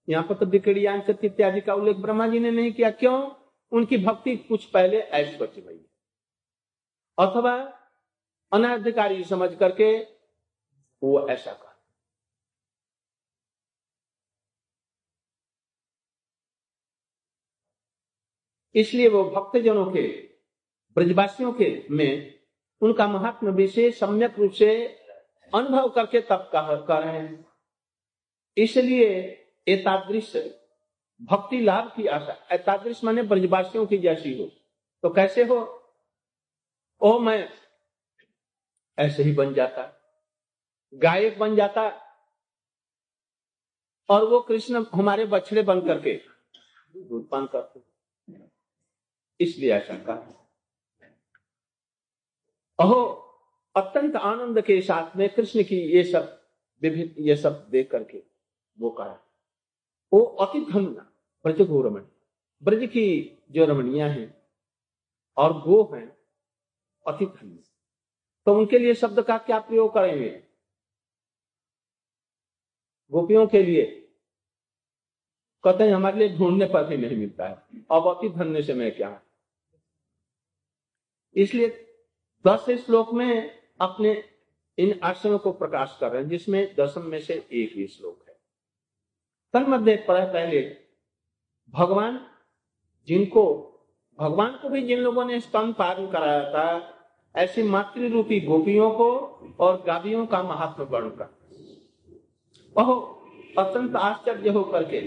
यहाँ 0.07 0.23
पर 0.23 0.35
तो 0.35 0.45
विक्रीड़ियांचति 0.45 1.27
इत्यादि 1.27 1.61
का 1.61 1.73
उल्लेख 1.73 1.97
ब्रह्मा 1.97 2.27
जी 2.27 2.39
ने 2.39 2.51
नहीं 2.51 2.71
किया। 2.73 2.91
क्यों? 2.91 3.31
उनकी 3.71 3.97
भक्ति 3.97 4.35
कुछ 4.37 4.65
पहले 4.65 4.99
ऐश्वर्य 4.99 5.61
भई 5.61 5.85
अथवा 7.17 7.55
अनाधिकारी 8.51 9.23
समझ 9.23 9.53
करके 9.55 9.91
वो 11.03 11.27
ऐसा 11.29 11.53
कर। 11.53 11.67
इसलिए 18.75 19.07
वो 19.07 19.23
भक्तजनों 19.23 19.85
के, 19.91 20.07
ब्रजवासियों 20.97 21.53
के 21.53 21.87
में 21.91 22.38
उनका 22.81 23.07
महात्मा 23.07 23.49
विशेष 23.49 23.99
सम्यक 23.99 24.39
रूप 24.39 24.51
से 24.51 24.85
अनुभव 25.53 25.89
करके 25.89 26.21
तप 26.21 26.49
कह 26.53 26.75
कर 26.75 27.03
रहे 27.03 27.19
हैं। 27.19 27.45
इसलिए 28.57 29.09
एतादृश 29.67 30.33
भक्ति 31.21 31.59
लाभ 31.61 31.91
की 31.95 32.07
आशा, 32.07 32.37
एतादृश 32.51 33.03
माने 33.03 33.23
ब्रजवासियों 33.23 33.85
की 33.85 33.97
जैसी 33.97 34.37
हो। 34.39 34.49
तो 35.03 35.09
कैसे 35.09 35.43
हो? 35.43 35.57
ओ 37.01 37.17
मैं 37.19 37.49
ऐसे 38.97 39.23
ही 39.23 39.31
बन 39.33 39.53
जाता, 39.53 39.83
गायक 40.93 41.37
बन 41.39 41.55
जाता, 41.55 41.89
और 44.09 44.23
वो 44.25 44.39
कृष्ण 44.39 44.85
हमारे 44.93 45.25
बछड़े 45.25 45.61
बन 45.61 45.81
करके 45.81 46.13
दूध 46.97 47.27
पान 47.29 47.45
करते 47.45 47.81
इसलिए 49.39 49.71
ऐसा 49.73 49.97
कहा। 49.97 50.38
अहो, 52.79 53.01
अत्यंत 53.75 54.15
आनंद 54.15 54.61
के 54.61 54.81
साथ 54.81 55.15
में 55.17 55.27
कृष्ण 55.29 55.63
की 55.63 55.75
ये 55.75 56.03
सब 56.03 56.37
विभिन्न, 56.81 57.23
ये 57.23 57.35
सब 57.35 57.67
देख 57.69 57.89
करके 57.91 58.23
वो 58.77 58.89
कहा 58.89 59.19
वो 60.13 60.19
अति 60.41 60.59
धन्य 60.61 61.01
ब्रज 61.45 61.61
गो 61.61 61.81
रमण 61.81 62.05
ब्रज 62.63 62.85
की 62.89 63.07
जो 63.51 63.65
रमणिया 63.65 64.07
है 64.07 64.47
और 65.37 65.53
गो 65.61 65.81
हैं 65.93 66.07
अति 67.05 67.25
धन्य 67.25 67.63
तो 68.47 68.57
उनके 68.59 68.79
लिए 68.79 68.93
शब्द 68.93 69.21
का 69.21 69.37
क्या 69.37 69.59
प्रयोग 69.59 69.93
करेंगे? 69.93 70.29
गोपियों 73.11 73.45
के 73.47 73.63
लिए 73.63 73.85
कहते 75.63 75.83
हैं 75.83 75.93
हमारे 75.93 76.17
लिए 76.19 76.37
ढूँढने 76.37 76.65
पर 76.65 76.87
भी 76.87 76.97
नहीं 76.97 77.17
मिलता 77.17 77.47
है। 77.47 77.55
अब 77.91 78.07
अति 78.07 78.29
धन्य 78.29 78.63
से 78.63 78.73
मैं 78.73 78.95
क्या? 78.95 79.21
इसलिए 81.35 81.85
दस 82.47 82.65
श्लोक 82.69 83.13
में 83.13 83.59
अपने 83.81 84.23
इन 84.77 84.99
आश्रमों 85.03 85.37
को 85.37 85.51
प्रकाश 85.51 85.97
कर 85.99 86.11
रहे 86.11 86.21
हैं, 86.21 86.29
जिसमें 86.29 86.75
दसम 86.79 87.01
में 87.01 87.19
से 87.19 87.33
एक 87.33 87.73
ही 87.75 87.87
श्लोक 87.87 88.25
है। 88.27 88.35
तन्मध्य 89.53 90.05
पढ़ा 90.07 90.25
पहले, 90.25 90.77
भगवान 91.73 92.25
जिनको, 93.07 93.43
भगवान 94.19 94.59
को 94.61 94.69
भी 94.69 94.81
जिन 94.81 94.99
लोगों 94.99 95.25
ने 95.25 95.39
स्तन 95.39 95.73
पालन 95.73 96.07
कराया 96.07 96.49
था, 96.49 96.95
ऐसी 97.35 97.63
मातृ 97.63 98.09
रूपी 98.09 98.39
गोपियों 98.39 98.91
को 98.91 99.11
और 99.59 99.83
गाभियों 99.87 100.25
का 100.25 100.43
महात्मा 100.43 100.85
बढ़कर 100.85 101.39
बहुत 102.75 103.15
अत्यंत 103.59 103.95
आश्चर्य 103.95 104.49
होकर 104.49 104.83
के। 104.83 105.01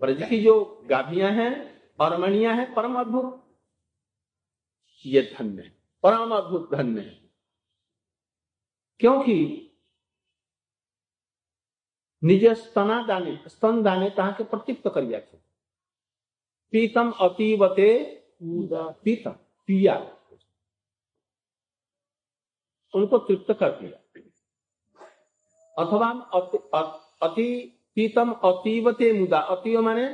ब्रज 0.00 0.28
की 0.28 0.40
जो 0.40 0.84
गाभियाँ 0.90 1.30
हैं 1.30 1.80
और 2.00 2.16
मणिया 2.16 2.52
है, 2.52 2.74
परम 2.74 2.94
अद्भुत। 2.94 3.44
ये 5.06 5.34
धन्य 5.38 5.62
है 5.62 5.78
परम 6.02 6.34
अद्भुत 6.34 6.70
धन्य 6.72 7.00
है। 7.00 7.30
क्योंकि 9.00 9.64
निज 12.24 12.46
स्तना 12.46 13.06
दाने, 13.06 13.42
स्तन 13.46 13.82
दाने 13.82 14.10
कहा 14.10 14.30
के 14.30 14.44
प्रत्युक्त 14.44 14.82
करिया 14.94 15.20
पीतम 16.72 17.10
अतीवते 17.10 18.14
पीतम, 18.42 19.30
पिया। 19.66 20.14
उनको 22.94 23.18
तृप्त 23.18 23.52
कर 23.52 23.70
दिया। 23.70 23.98
अथवा 25.84 26.10
अति, 27.22 27.78
पीतम 27.94 28.32
अतीवते 28.32 29.12
मुदा, 29.12 29.38
अतीव 29.38 29.82
माने 29.82 30.08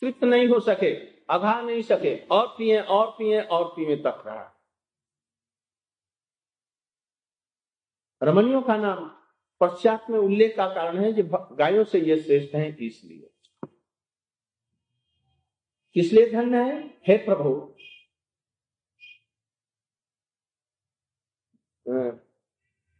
तृप्त 0.00 0.24
नहीं 0.24 0.48
हो 0.48 0.60
सके। 0.60 1.17
अघा 1.28 1.60
नहीं 1.60 1.82
सके, 1.82 2.16
और 2.26 2.46
पिए 2.58 2.80
और 2.80 3.10
पिए 3.10 3.40
और 3.40 3.64
पिए 3.68 3.96
तक 3.96 4.22
रहा। 4.26 4.54
रमणियों 8.22 8.62
का 8.62 8.76
नाम 8.76 9.08
पश्चात 9.60 10.10
में 10.10 10.18
उल्लेख 10.18 10.56
का 10.56 10.66
कारण 10.74 10.98
है 10.98 11.12
जो 11.12 11.56
गायों 11.56 11.84
से 11.84 12.00
ये 12.00 12.20
श्रेष्ठ 12.22 12.54
है, 12.54 12.76
इसलिए। 12.86 13.30
किसलिए 15.94 16.30
धन्य 16.30 16.58
है? 16.58 17.00
हे 17.08 17.16
प्रभु। 17.16 17.54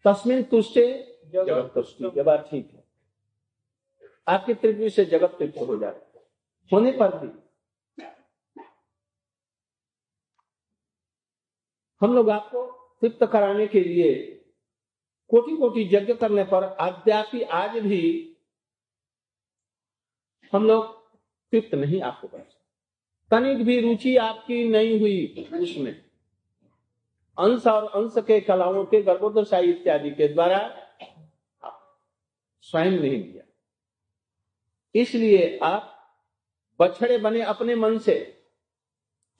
तस्मिन 0.05 0.43
तुष्टे 0.43 0.85
जगत 1.27 1.73
तुष्टि 1.75 2.23
बाद 2.23 2.47
ठीक 2.51 2.71
है। 2.73 2.85
आपकी 4.29 4.55
तृप्ति 4.55 4.91
से 4.91 5.05
जगत 5.05 5.37
तृप्त 5.39 5.59
हो 5.59 5.77
जाए। 5.79 6.01
होने 6.73 6.93
पर 6.93 7.19
भी 7.19 7.29
हम 12.01 12.15
लोग 12.15 12.31
आपको 12.31 12.65
तृप्त 13.01 13.25
कराने 13.25 13.67
के 13.67 13.81
लिए 13.81 14.15
कोटि 15.29 15.57
कोटि 15.57 15.89
यज्ञ 15.93 16.15
करने 16.15 16.45
पर 16.45 16.63
अद्यापि 16.63 17.43
आज 17.43 17.79
भी 17.79 18.03
हम 20.53 20.67
लोग 20.67 20.97
तृप्त 21.53 21.75
नहीं 21.75 22.03
आपको 22.03 22.29
कर 22.29 22.47
तनिक 23.31 23.65
भी 23.65 23.81
रुचि 23.81 24.17
आपकी 24.17 24.69
नहीं 24.69 25.01
हुई 25.01 25.47
उसमें। 25.63 25.93
अंश 27.39 27.67
और 27.67 27.85
अंश 27.91 28.15
के 28.19 28.41
कलाओं 28.41 28.85
के 28.85 29.03
गर्भोदशाही 29.03 29.71
इत्यादि 29.71 30.11
के 30.11 30.29
द्वारा 30.29 30.59
स्वयं 32.63 32.91
नहीं 32.91 33.23
दिया 33.23 33.43
इसलिए 34.95 35.59
आप 35.63 35.95
बछड़े 36.81 37.19
बने 37.19 37.43
अपने 37.43 37.75
मन 37.75 37.99
से 37.99 38.17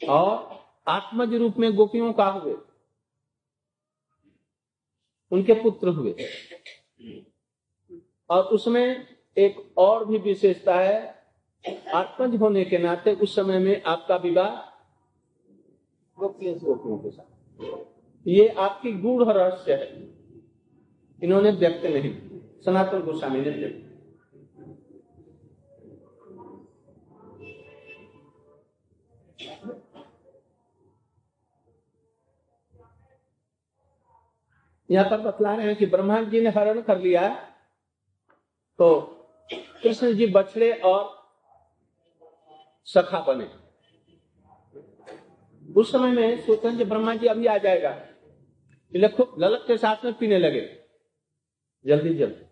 और 0.09 0.58
आत्मज 0.89 1.35
रूप 1.35 1.59
में 1.59 1.75
गोपियों 1.75 2.13
का 2.13 2.27
हुए, 2.27 2.57
उनके 5.33 5.55
पुत्र 5.55 5.89
हुए। 5.89 6.15
और 8.31 8.45
उसमें 8.45 9.07
एक 9.39 9.79
और 9.79 10.05
भी 10.05 10.19
विशेषता 10.19 10.75
है, 10.75 11.15
आत्मज 11.95 12.41
होने 12.41 12.65
के 12.65 12.79
नाते 12.79 13.13
उस 13.13 13.35
समय 13.37 13.59
में 13.59 13.83
आपका 13.83 14.17
विवाह 14.17 14.55
गोपियों 16.19 16.59
गोपियों 16.59 16.99
के 16.99 17.11
साथ। 17.11 18.27
ये 18.27 18.49
आपकी 18.49 18.93
गूढ़ 18.93 19.23
रहस्य 19.29 19.75
है। 19.75 19.87
इन्होंने 21.23 21.51
व्यक्त 21.51 21.85
नहीं 21.85 22.15
सनातन 22.63 23.03
गोस्वामी 23.03 23.41
ने 23.41 23.51
व्यक्त 23.51 23.88
यहाँ 34.91 35.09
पर 35.11 35.21
बतला 35.21 35.55
रहे 35.55 35.67
हैं 35.67 35.77
कि 35.77 35.87
ब्रह्मा 35.87 36.21
जी 36.23 36.41
ने 36.41 36.51
हरण 36.51 36.81
कर 36.81 36.99
लिया 36.99 37.29
तो 38.79 38.89
कृष्ण 39.83 40.13
जी 40.15 40.27
बछड़े 40.27 40.73
और 40.85 41.17
सखा 42.89 43.21
बने। 43.21 43.49
उस 45.69 45.93
समय 45.93 46.13
में 46.13 46.41
सोचते 46.41 46.69
हैं 46.69 46.89
ब्रह्मा 46.89 47.15
जी 47.15 47.27
अभी 47.27 47.47
आ 47.47 47.57
जाएगा। 47.59 49.09
खूब 49.09 49.35
ललक 49.39 49.65
के 49.67 49.77
साथ 49.77 50.05
में 50.05 50.13
पीने 50.15 50.39
लगे। 50.39 50.61
जल्दी 51.85 52.15
जल्दी। 52.15 52.45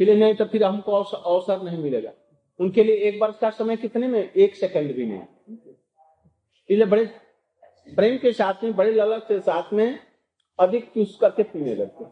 पीले 0.00 0.14
नहीं 0.16 0.34
तो 0.34 0.44
फिर 0.44 0.64
हमको 0.64 0.92
अवसर 0.92 1.62
नहीं 1.62 1.78
मिलेगा। 1.78 2.12
उनके 2.60 2.84
लिए 2.84 2.96
एक 2.98 3.20
वर्ष 3.22 3.38
का 3.40 3.50
समय 3.50 3.76
कितने 3.76 4.08
में? 4.08 4.20
एक 4.22 4.56
सेकंड 4.56 4.94
भी 4.94 5.06
नहीं। 5.06 5.56
इसलिए 6.68 6.86
बड़े 6.86 7.04
प्रेम 7.88 8.16
के 8.18 8.32
साथ 8.32 8.64
में, 8.64 8.74
बड़े 8.76 8.92
ललक 8.92 9.22
के 9.22 9.38
साथ 9.40 9.72
में 9.72 9.98
अधिक 10.58 10.90
चूस 10.94 11.16
करके 11.20 11.42
पीने 11.42 11.74
लगते 11.74 12.04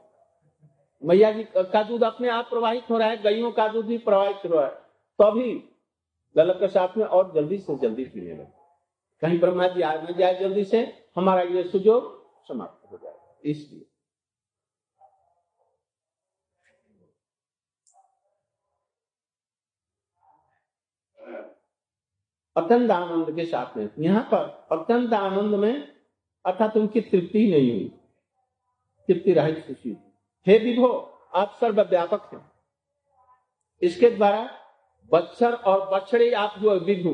मैया 1.02 1.30
जी, 1.32 1.44
का 1.54 1.82
दूध 1.82 2.02
अपने 2.04 2.28
आप 2.30 2.48
प्रवाहित 2.50 2.90
हो 2.90 2.98
रहा 2.98 3.08
है, 3.08 3.22
गायों 3.22 3.50
का 3.52 3.68
दूध 3.68 3.86
भी 3.86 3.98
प्रवाहित 3.98 4.36
हो 4.44 4.48
रहा 4.50 4.64
है 4.64 4.70
तो 5.18 5.30
ललक 6.36 6.56
के 6.60 6.68
साथ 6.68 6.96
में 6.98 7.04
और 7.04 7.32
जल्दी 7.34 7.58
से 7.58 7.76
जल्दी 7.78 8.04
पीने 8.04 8.30
लगते 8.30 8.58
कहीं 9.22 9.38
ब्रह्मा 9.40 9.68
जी 9.68 9.82
आ 9.82 9.92
न 9.94 10.14
जाए 10.18 10.38
जल्दी 10.40 10.64
से, 10.64 10.80
हमारा 11.16 11.42
ये 11.44 11.62
सुजोग 11.64 12.18
समाप्त 12.48 12.92
हो 12.92 12.98
जाए, 12.98 13.14
इसलिए। 13.44 13.86
अत्यंत 22.60 22.90
आनंद 22.90 23.34
के 23.36 23.44
साथ 23.44 23.76
में। 23.76 23.88
यहाँ 23.98 24.22
पर 24.34 24.66
अत्यंत 24.72 25.12
आनंद 25.14 25.54
में 25.54 25.72
अर्थात 26.44 26.76
उनकी 26.76 27.00
तृप्ति 27.00 27.50
नहीं 27.50 27.70
हुई। 27.72 27.88
तृप्ति 29.08 29.32
रहित 29.32 29.66
खुशी 29.66 29.96
हे 30.46 30.58
विभो, 30.58 30.88
आप 31.34 31.56
सर्वव्यापक 31.60 32.30
हैं। 32.34 32.50
इसके 33.82 34.10
द्वारा 34.10 34.48
बच्चर 35.12 35.52
और 35.52 35.88
बछड़े 35.90 36.30
आप 36.32 36.54
जो 36.58 36.78
विभु। 36.80 37.12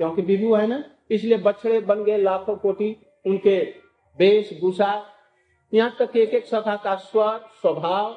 क्योंकि 0.00 0.22
विभु 0.22 0.54
है 0.54 0.66
ना, 0.66 0.84
इसलिए 1.10 1.38
बछड़े 1.38 1.80
बन 1.80 2.04
गए 2.04 2.16
लाखों 2.16 2.56
कोटि 2.56 2.94
उनके 3.26 3.58
वेश, 4.18 4.60
भूषा। 4.60 4.92
यहाँ 5.72 5.96
तक 5.98 6.16
एक 6.16 6.30
एक 6.30 6.46
सखा 6.46 6.76
का 6.76 6.94
स्वर, 6.96 7.38
स्वभाव, 7.60 8.16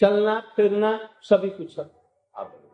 चलना, 0.00 0.40
फिरना, 0.56 0.98
सभी 1.22 1.50
कुछ 1.50 1.78
आप 1.78 1.88
बन 2.36 2.46
गए 2.46 2.66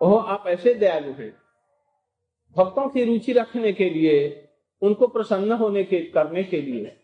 ओह, 0.00 0.22
आप 0.22 0.46
ऐसे 0.46 0.74
दयालु 0.74 1.12
हैं। 1.12 1.30
भक्तों 2.56 2.88
की 2.88 3.04
रुचि 3.04 3.32
रखने 3.32 3.72
के 3.72 3.90
लिए, 3.90 4.48
उनको 4.82 5.06
प्रसन्न 5.06 5.52
होने 5.52 5.84
के, 5.84 6.00
करने 6.00 6.44
के 6.44 6.60
लिए, 6.62 7.00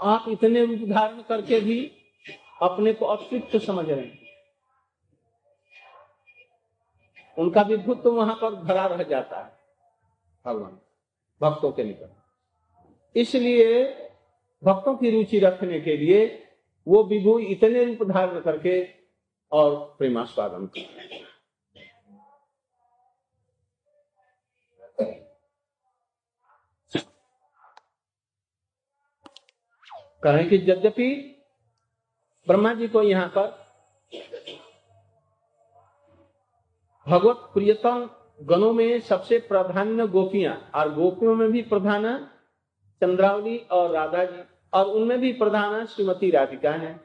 आप 0.00 0.24
इतने 0.28 0.64
रूप 0.64 0.88
धारण 0.88 1.22
करके 1.22 1.60
भी 1.60 1.92
अपने 2.62 2.92
को 2.92 3.06
अतृप्त 3.06 3.56
समझ 3.56 3.90
रहे 3.90 4.00
हैं। 4.00 4.18
उनका 7.38 7.62
विभुत्व 7.62 8.02
तो 8.02 8.12
वहाँ 8.12 8.34
पर 8.34 8.54
भरा 8.54 8.86
रह 8.86 9.02
जाता 9.02 9.40
है, 9.40 9.52
भगवान, 10.44 10.78
भक्तों 11.40 11.72
के 11.72 11.84
निकट। 11.84 12.10
इसलिए 13.16 14.09
भक्तों 14.62 14.96
की 14.96 15.10
रुचि 15.10 15.38
रखने 15.38 15.80
के 15.80 15.96
लिए 15.96 16.26
वो 16.86 17.02
विभु 17.04 17.38
इतने 17.38 17.84
रूप 17.84 18.02
धारण 18.08 18.40
करके 18.40 18.82
और 19.52 19.74
प्रेमास्वादन 19.98 20.66
कर 20.66 20.88
कहें 30.22 30.48
कि 30.48 30.56
यद्यपि 30.70 31.08
ब्रह्मा 32.46 32.72
जी 32.74 32.88
को 32.88 33.02
यहाँ 33.02 33.28
पर 33.28 33.58
भगवत 37.06 37.36
प्रियतम 37.54 38.08
गणों 38.40 38.72
में 38.72 39.00
सबसे 39.00 39.38
प्राधान्य 39.38 40.06
गोपियाँ, 40.06 40.70
और 40.74 40.94
गोपियों 40.94 41.34
में 41.34 41.50
भी 41.52 41.62
प्रधान 41.62 42.04
चंद्रावली 43.00 43.58
और 43.58 43.90
राधा 43.90 44.24
जी 44.24 44.42
और 44.72 44.86
उनमें 44.86 45.20
भी 45.20 45.32
प्रधान 45.32 45.86
श्रीमती 45.86 46.30
राधिका 46.30 46.72
है। 46.72 47.00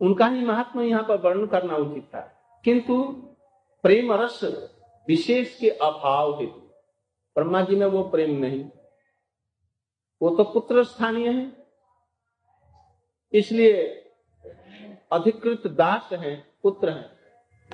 उनका 0.00 0.26
ही 0.26 0.44
महात्मा 0.44 0.82
यहाँ 0.82 1.04
पर 1.04 1.16
वर्णन 1.16 1.46
करना 1.46 1.76
उचित 1.76 2.04
था। 2.04 2.20
किंतु 2.64 3.02
प्रेम 3.82 4.12
रस 4.12 4.40
विशेष 5.08 5.58
के 5.58 5.70
अभाव 5.70 6.40
हेतु 6.40 6.60
ब्रह्मा 7.34 7.60
जी 7.60 7.76
में 7.76 7.86
वो 7.86 8.02
प्रेम 8.02 8.30
नहीं। 8.30 8.64
वो 10.22 10.36
तो 10.36 10.44
पुत्र 10.44 10.84
स्थानीय 10.84 11.28
है 11.28 11.52
इसलिए 13.32 13.86
अधिकृत 15.12 15.66
दास 15.66 16.08
है 16.12 16.44
पुत्र 16.62 16.90
है। 16.90 17.18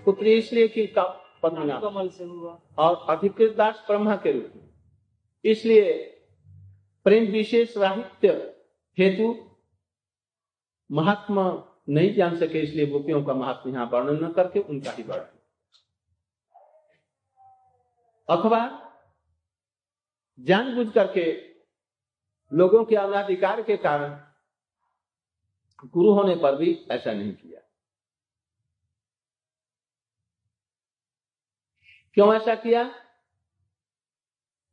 पुत्र 0.05 0.27
इसलिए 0.27 0.69
कि 0.69 0.87
कमल 0.87 2.09
से 2.09 2.25
हुआ। 2.25 2.61
और 2.79 3.17
अधिकृत 3.17 3.57
दास 3.57 3.85
ब्रह्मा 3.87 4.17
के 4.17 4.33
रूप 4.33 4.53
में। 4.57 4.69
इसलिए 5.45 6.11
प्रेम 7.07 7.25
विशेष 7.33 7.77
राहित्य 7.77 8.33
हेतु 8.99 9.27
महात्मा 10.91 11.45
नहीं 11.89 12.15
जान 12.15 12.37
सके, 12.39 12.61
इसलिए 12.61 12.87
गोपियों 12.87 13.23
का 13.25 13.35
महात्मा 13.35 13.73
यहाँ 13.73 13.87
वर्णन 13.87 14.25
न 14.25 14.33
करके 14.33 14.61
उनका 14.61 14.93
ही 14.93 15.03
वर्णन। 15.03 15.39
अथवा 18.29 18.61
जानबूझ 20.39 20.87
करके 20.95 21.25
लोगों 22.53 22.85
के 22.85 22.97
अनाधिकार 22.97 23.63
के 23.63 23.77
कारण 23.77 24.17
गुरु 25.87 26.13
होने 26.13 26.35
पर 26.37 26.57
भी 26.57 26.73
ऐसा 26.91 27.13
नहीं 27.13 27.33
किया। 27.33 27.61
क्यों 32.17 32.35
ऐसा 32.35 32.55
किया? 32.55 32.83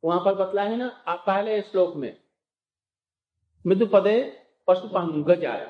वहाँ 0.03 0.19
पर 0.25 0.35
बतला 0.35 0.63
है 0.63 0.75
ना, 0.77 0.87
आप 1.07 1.23
पहले 1.27 1.61
श्लोक 1.61 1.95
में 1.95 2.15
मृदु 3.65 3.85
पदे 3.85 4.21
पशुपांग 4.67 5.31
जाए 5.31 5.65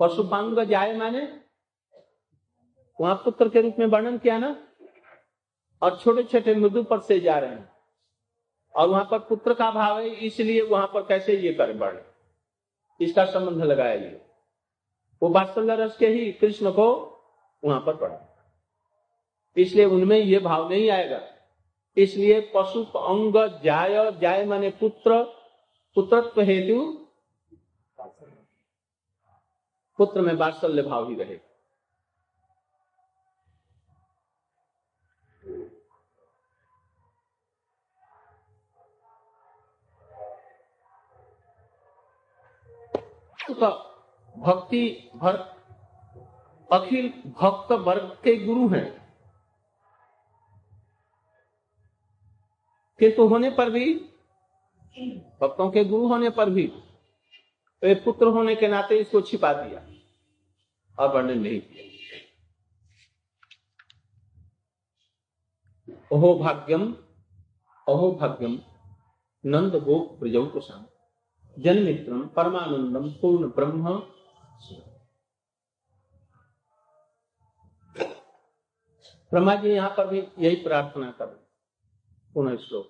पशुपांग 0.00 0.58
जाए 0.60 0.96
माने, 0.96 1.22
वहाँ 2.98 3.14
पुत्र 3.24 3.48
के 3.48 3.60
रूप 3.60 3.76
में 3.78 3.86
वर्णन 3.86 4.18
किया 4.18 4.38
ना, 4.38 4.56
और 5.82 5.98
छोटे 5.98 6.22
छोटे 6.24 6.54
मृदु 6.54 6.82
पद 6.82 7.02
से 7.02 7.18
जा 7.20 7.38
रहे 7.38 7.50
हैं। 7.50 7.72
और 8.74 8.88
वहाँ 8.88 9.04
पर 9.04 9.18
पुत्र 9.18 9.54
का 9.54 9.70
भाव 9.70 9.98
है, 10.00 10.08
इसलिए 10.08 10.62
वहाँ 10.62 10.86
पर 10.86 11.02
कैसे 11.02 11.36
ये 11.36 11.52
कर 11.54 11.72
बढ़े? 11.72 12.04
इसका 13.00 13.24
संबंध 13.24 13.64
लगाया 13.64 13.96
गया 13.96 14.18
वो 15.22 15.28
वात्सल्य 15.28 15.74
रस 15.76 15.96
के 15.96 16.06
ही 16.08 16.30
कृष्ण 16.32 16.70
को 16.72 16.86
वहाँ 17.62 17.80
पर 17.80 17.96
पढ़ा। 17.96 18.18
इसलिए 19.56 19.84
उनमें 19.86 20.18
ये 20.18 20.38
भाव 20.38 20.68
नहीं 20.70 20.90
आएगा। 20.90 21.20
इसलिए 21.96 22.40
पशु 22.54 22.84
अंग 22.84 23.36
जाय 23.64 24.10
जाय 24.20 24.44
माने 24.44 24.70
पुत्र, 24.70 25.22
पुत्रत्व 25.96 26.40
हेतु 26.40 26.82
पुत्र 29.98 30.20
में 30.20 30.32
वात्सल्य 30.34 30.82
भाव 30.82 31.08
ही 31.08 31.14
रहेगा 31.14 31.52
भक्ति, 44.34 45.10
भर, 45.16 45.36
अखिल 46.72 47.08
भक्त 47.40 47.72
वर्ग 47.72 48.16
के 48.24 48.36
गुरु 48.44 48.68
हैं। 48.68 49.03
किंतु 53.00 53.26
होने 53.28 53.50
पर 53.50 53.70
भी, 53.70 53.94
भक्तों 55.40 55.70
के 55.70 55.84
गुरु 55.84 56.08
होने 56.08 56.30
पर 56.30 56.50
भी 56.50 56.66
तो 57.82 57.94
पुत्र 58.04 58.26
होने 58.26 58.54
के 58.56 58.68
नाते 58.68 58.98
इसको 58.98 59.20
छिपा 59.20 59.52
दिया 59.52 59.80
और 60.98 61.14
वर्णन 61.14 61.38
नहीं 61.38 61.60
किया। 61.60 61.82
अहो 66.12 66.34
भाग्यम 66.38 66.92
अहो 67.86 68.10
भाग्यम, 68.12 68.58
नंद 69.44 69.74
गोप 69.84 70.18
प्रजौ 70.20 70.44
को 70.46 70.60
शांत 70.60 70.88
जन्मित्रम 71.56 72.26
परमानंदम 72.36 73.10
पूर्ण 73.12 73.48
ब्रह्म। 73.50 73.94
ब्रह्मा 79.32 79.54
जी, 79.54 79.68
यहाँ 79.68 79.90
पर 79.90 80.06
भी 80.06 80.18
यही 80.38 80.56
प्रार्थना 80.56 81.10
कर 81.10 81.43
पुनः 82.34 82.56
श्लोक 82.56 82.86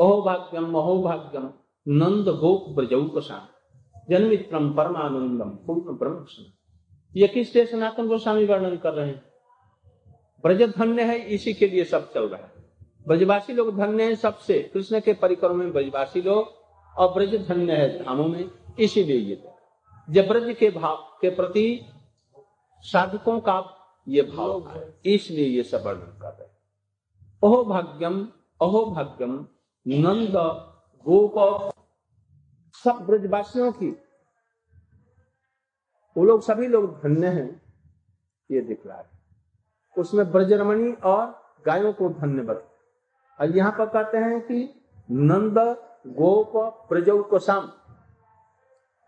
अहोभाग्यम 0.00 0.74
अहोभाग्यम 0.74 1.50
नंद 1.88 2.28
गोप 2.28 2.64
ब्रजौकसा 2.68 3.48
जन्मित्रम 4.10 4.72
परमानंदम 4.74 5.50
पूर्ण 5.66 5.96
ब्रह्म 5.98 6.44
ये 7.16 7.28
किस 7.28 7.54
लिए 7.56 7.66
सनातन 7.66 8.06
गोस्वामी 8.06 8.44
वर्णन 8.44 8.76
कर 8.76 8.92
रहे 8.92 9.06
हैं? 9.06 9.24
ब्रज 10.42 10.62
धन्य 10.76 11.02
है, 11.02 11.18
इसी 11.18 11.54
के 11.54 11.66
लिए 11.66 11.84
सब 11.84 12.12
चल 12.12 12.24
रहा 12.24 12.40
है। 12.40 12.52
ब्रजवासी 13.08 13.52
लोग 13.52 13.76
धन्य 13.76 14.04
है 14.04 14.16
सबसे। 14.16 14.70
कृष्ण 14.74 15.00
के 15.00 15.12
परिक्रमा 15.12 15.54
में 15.54 15.72
ब्रजवासी 15.72 16.22
लोग 16.22 16.52
और 16.98 17.12
ब्रज 17.14 17.48
धन्य 17.48 17.72
है 17.72 18.04
धामों 18.04 18.26
में, 18.28 18.50
इसीलिए 18.80 19.16
ये 19.16 19.42
जब 20.10 20.28
ब्रज 20.28 20.56
के 20.56 20.70
भाव 20.70 20.96
के 21.20 21.30
प्रति 21.30 21.84
साधकों 22.80 23.40
का 23.40 23.62
ये 24.08 24.22
भाव 24.22 24.68
है, 24.68 25.00
इसलिए 25.06 25.46
ये 25.46 25.62
सब 25.62 25.86
वर्णन 25.86 26.18
कर 26.22 26.28
रहे 26.28 26.45
अहो 27.42 27.64
भाग्यम 27.64 28.14
अहो 28.60 28.84
भाग्यम 28.90 29.32
नंद 29.86 30.36
गोप 31.06 31.34
सब 32.74 33.04
ब्रजवासियों 33.06 33.72
की। 33.72 33.90
वो 36.16 36.24
लोग 36.24 36.42
सभी 36.42 36.66
लोग 36.66 37.02
धन्य 37.02 37.26
हैं, 37.26 37.62
ये 38.50 38.60
दिख 38.60 38.86
रहा 38.86 38.98
है। 38.98 39.10
उसमें 39.96 40.30
ब्रजरमणी 40.32 40.92
और 40.92 41.26
गायों 41.66 41.92
को 41.92 42.08
धन्य 42.10 42.42
बता। 42.42 43.44
और 43.44 43.56
यहाँ 43.56 43.72
पर 43.72 43.86
कहते 43.86 44.18
हैं 44.18 44.40
कि 44.40 44.58
नंद 45.10 45.58
गोप 46.16 46.52
प्रजौ 46.88 47.22
को 47.22 47.38
शाम 47.38 47.70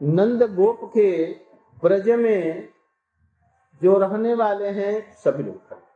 नंद 0.00 0.42
गोप 0.54 0.80
के 0.84 1.08
ब्रज 1.82 2.08
में 2.10 2.68
जो 3.82 3.98
रहने 3.98 4.34
वाले 4.34 4.68
हैं 4.68 5.16
सभी 5.16 5.42
लोग 5.42 5.87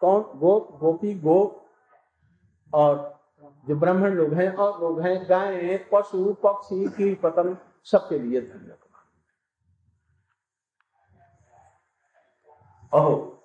कौन? 0.00 0.22
गोप 0.38 0.78
गोपी, 0.80 1.14
गो, 1.14 1.68
और 2.74 3.20
जो 3.68 3.76
ब्राह्मण 3.76 4.10
लोग 4.10 4.34
हैं, 4.34 4.52
और 4.52 4.80
लोग 4.80 5.00
हैं, 5.00 5.28
गाय, 5.28 5.76
पशु, 5.92 6.34
पक्षी 6.34 6.88
की 6.88 7.14
पतंग, 7.14 7.56
सबके 7.84 8.18
लिए 8.18 8.40
धन्य 8.40 8.76
अहो 12.92 13.44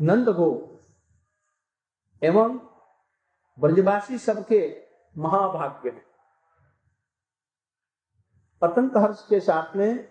नंद 0.00 0.28
गो, 0.28 0.80
एवं 2.22 2.56
ब्रजवासी 3.58 4.18
सबके 4.18 4.88
महाभाग्य 5.18 5.90
है। 5.90 6.04
अतंत 8.62 8.96
हर्ष 8.96 9.26
के 9.28 9.40
साथ 9.40 9.76
में 9.76 10.08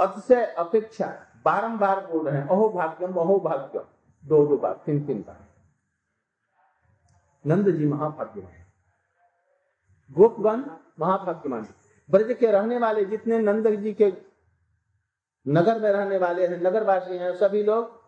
अतिशय 0.00 0.44
अपेक्षा 0.44 1.31
बारंबार 1.44 2.06
बोल 2.06 2.28
रहे 2.28 2.40
हैं, 2.40 2.48
अहो 2.48 2.68
भाग्यम 2.70 3.14
अहो 3.14 3.38
भाग्यम। 3.40 3.84
दो 4.24 4.46
दो 4.46 4.56
बार, 4.56 4.74
तीन 4.86 5.04
तीन 5.06 5.22
बार। 5.22 5.46
नंद 7.44 7.70
जी 7.70 7.86
महाभाग्यमान 7.86 8.60
गोपगण 10.10 10.62
महाभाग्यमान 11.00 11.66
ब्रज 12.10 12.36
के 12.40 12.50
रहने 12.52 12.78
वाले 12.78 13.04
जितने 13.04 13.38
नंद 13.38 13.68
जी 13.76 13.92
के 13.92 14.12
नगर 15.46 15.80
में 15.80 15.90
रहने 15.92 16.18
वाले 16.18 16.46
हैं, 16.46 16.56
नगरवासी 16.58 17.16
हैं, 17.18 17.34
सभी 17.36 17.62
लोग 17.62 18.00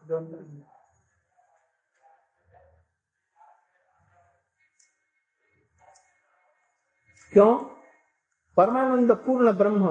क्यों? 7.32 7.54
परमानंद 8.56 9.12
पूर्ण 9.16 9.52
ब्रह्म, 9.52 9.86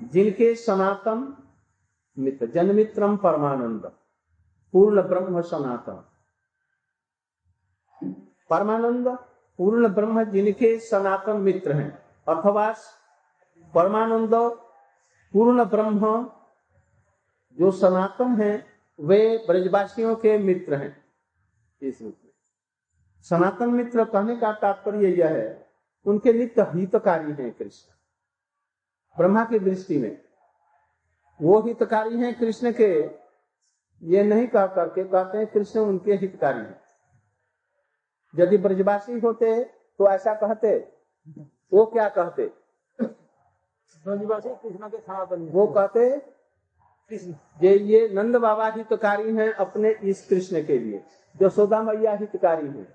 जिनके 0.00 0.54
सनातन 0.54 1.22
मित्र 2.18 2.46
जन्मित्रम 2.46 3.16
परमानंद। 3.16 3.92
पूर्ण 4.72 5.02
ब्रह्म 5.02 5.40
सनातन 5.40 6.04
परमानंद 8.50 9.08
पूर्ण 9.58 9.88
ब्रह्म 9.88 10.24
जिनके 10.24 10.78
सनातन 10.78 11.36
मित्र 11.36 11.72
हैं। 11.72 11.90
अथवा 12.28 12.74
परमानंद 13.74 14.34
पूर्ण 15.32 15.64
ब्रह्म 15.64 16.30
जो 17.58 17.70
सनातन 17.70 18.40
है, 18.42 18.66
वे 19.00 19.44
ब्रजवासियों 19.46 20.16
के 20.16 20.38
मित्र 20.38 20.74
हैं। 20.74 21.04
इस 21.82 22.02
रूप 22.02 22.16
में। 22.24 22.32
सनातन 23.22 23.70
मित्र 23.70 24.04
कहने 24.04 24.36
का 24.36 24.52
तात्पर्य 24.52 25.08
यह 25.08 25.28
है, 25.28 25.68
उनके 26.06 26.32
नित्य 26.32 26.62
हितकारी 26.62 27.32
हैं 27.32 27.52
कृष्ण। 27.52 27.92
ब्रह्मा 29.16 29.44
की 29.44 29.58
दृष्टि 29.58 29.98
में 29.98 30.23
वो 31.40 31.60
हितकारी 31.62 32.18
हैं 32.18 32.34
कृष्ण 32.38 32.72
के। 32.72 32.90
ये 34.02 34.22
नहीं 34.22 34.46
कह 34.48 34.66
करके 34.68 35.04
कहते 35.04 35.38
हैं 35.38 35.46
कृष्ण 35.46 35.80
उनके 35.80 36.14
हितकारी 36.14 36.60
हैं। 36.60 36.80
यदि 38.34 38.56
ब्रजवासी 38.58 39.18
होते 39.20 39.62
तो 39.64 40.08
ऐसा 40.10 40.34
कहते। 40.36 40.76
वो 41.72 41.84
क्या 41.86 42.08
कहते? 42.10 42.46
ब्रजवासी 44.04 44.48
कृष्ण 44.48 44.88
के 44.88 44.98
सनातन 44.98 45.48
वो 45.52 45.66
कहते 45.68 46.08
ये 47.60 47.76
ये 47.78 48.08
नंद 48.08 48.36
बाबा 48.36 48.68
हितकारी 48.72 49.34
हैं 49.36 49.52
अपने 49.54 49.90
इस 50.02 50.26
कृष्ण 50.28 50.62
के 50.66 50.78
लिए। 50.78 51.02
जो 51.36 51.48
सोदा 51.50 51.82
मैया 51.82 52.12
हितकारी 52.14 52.66
है 52.68 52.86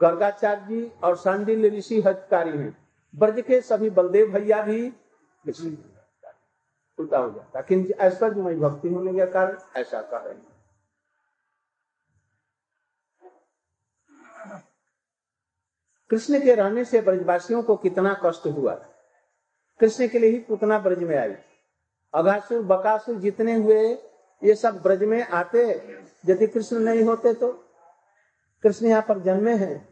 गर्गाचार्य 0.00 0.64
जी 0.68 0.90
और 1.04 1.16
सांडिल 1.16 1.64
ऋषि 1.74 2.00
हितकारी 2.02 2.58
हैं। 2.58 2.76
ब्रज 3.14 3.40
के 3.40 3.60
सभी 3.60 3.90
बलदेव 3.90 4.32
भैया 4.32 4.62
भी 4.62 4.88
उल्टा 7.02 7.18
हो 7.18 7.30
जाता 7.30 7.60
किंतु 7.62 7.92
ऐश्वर्यमय 8.00 8.54
भक्ति 8.54 8.88
होने 8.88 9.12
के 9.12 9.26
कारण 9.32 9.80
ऐसा 9.80 10.02
कह 10.02 10.18
रहे 10.18 10.34
कृष्ण 16.10 16.40
के 16.40 16.54
रहने 16.54 16.84
से 16.84 17.00
ब्रजवासियों 17.00 17.62
को 17.62 17.76
कितना 17.76 18.12
कष्ट 18.24 18.46
हुआ। 18.46 18.74
कृष्ण 19.80 20.08
के 20.08 20.18
लिए 20.18 20.30
ही 20.30 20.38
पुतना 20.38 20.78
ब्रज 20.78 21.02
में 21.02 21.16
आई। 21.16 21.34
अघासुर, 22.14 22.62
बकासुर 22.62 23.16
जितने 23.18 23.54
हुए, 23.56 23.82
ये 24.42 24.54
सब 24.54 24.82
ब्रज 24.82 25.02
में 25.02 25.22
आते। 25.22 25.64
यदि 26.28 26.46
कृष्ण 26.46 26.78
नहीं 26.78 27.02
होते 27.02 27.32
तो 27.34 27.52
कृष्ण 28.64 28.86
यहाँ 28.86 29.02
पर 29.02 29.18
जन्मे 29.18 29.54
हैं। 29.56 29.88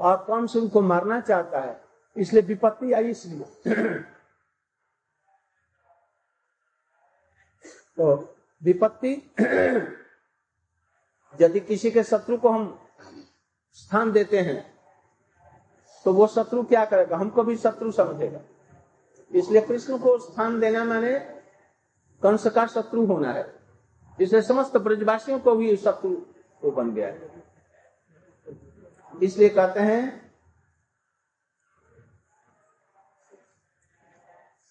और 0.00 0.16
कौन 0.24 0.46
से 0.46 0.58
उनको 0.58 0.80
मारना 0.82 1.20
चाहता 1.20 1.60
है? 1.60 1.80
इसलिए 2.16 2.42
विपत्ति 2.42 2.92
आई 2.92 3.10
इसलिए। 3.10 3.44
तो 8.00 8.36
विपत्ति 8.62 9.10
यदि 11.40 11.60
किसी 11.60 11.90
के 11.90 12.02
शत्रु 12.02 12.36
को 12.36 12.48
हम 12.48 12.78
स्थान 13.72 14.12
देते 14.12 14.38
हैं 14.38 14.74
तो 16.06 16.12
वो 16.12 16.26
शत्रु 16.26 16.62
क्या 16.62 16.84
करेगा? 16.84 17.16
हमको 17.16 17.42
भी 17.44 17.56
शत्रु 17.56 17.90
समझेगा। 17.92 18.40
इसलिए 19.30 19.60
कृष्ण 19.62 19.98
को 19.98 20.18
स्थान 20.18 20.58
देना 20.60 20.84
मैंने 20.84 21.18
कंस 22.22 22.46
का 22.46 22.66
शत्रु 22.66 23.04
होना 23.06 23.32
है। 23.32 23.44
इसलिए 24.20 24.42
समस्त 24.42 24.76
ब्रजवासियों 24.76 25.38
को 25.40 25.54
भी 25.56 25.76
शत्रु 25.76 26.10
वो 26.64 26.70
बन 26.70 26.94
गया 26.94 27.06
है। 27.06 27.30
इसलिए 29.22 29.48
कहते 29.48 29.80
हैं 29.80 30.29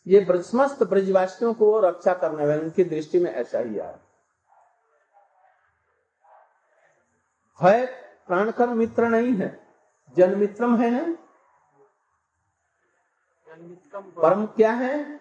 ये 0.09 0.43
समस्त 0.43 0.83
ब्रजवासियों 0.83 1.53
को 1.53 1.79
रक्षा 1.79 2.13
करने 2.13 2.47
वाले 2.47 2.61
उनकी 2.61 2.83
दृष्टि 2.83 3.19
में 3.19 3.31
ऐसा 3.31 3.59
ही 3.59 3.79
आ 3.79 3.91
है 7.61 7.85
प्राणकर 8.27 8.67
मित्र 8.67 9.07
नहीं 9.07 9.33
है। 9.33 9.67
जन 10.17 10.37
मित्रम 10.37 10.77
है 10.77 10.91
ना 10.91 11.17
परम 14.21 14.45
क्या 14.45 14.71
है? 14.71 15.17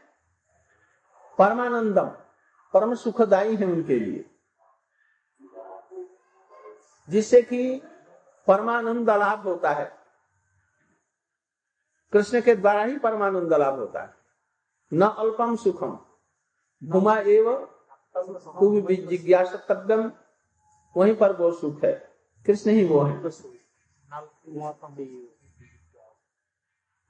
परमानंदम। 1.38 2.08
परम 2.74 2.94
सुखदाई 2.94 3.56
है 3.56 3.66
उनके 3.66 4.00
लिए। 4.00 4.30
जिससे 7.08 7.42
कि 7.42 7.82
परमानंद 8.46 9.10
लाभ 9.10 9.40
होता 9.40 9.70
है। 9.70 9.98
कृष्ण 12.12 12.40
के 12.40 12.56
द्वारा 12.56 12.84
ही 12.84 12.98
परमानंद 12.98 13.54
लाभ 13.54 13.74
होता 13.74 14.02
है। 14.02 14.17
न 14.92 15.02
अल्पम 15.02 15.56
सुखम 15.56 15.98
भूमा 16.82 17.18
एवं 17.18 17.66
जिज्ञासतव्यम 19.06 20.12
वहीं 20.96 21.14
पर 21.16 21.32
वो 21.32 21.50
सुख 21.52 21.84
है। 21.84 21.92
कृष्ण 22.46 22.70
ही 22.70 22.84
वो 22.84 23.00
है। 23.00 23.30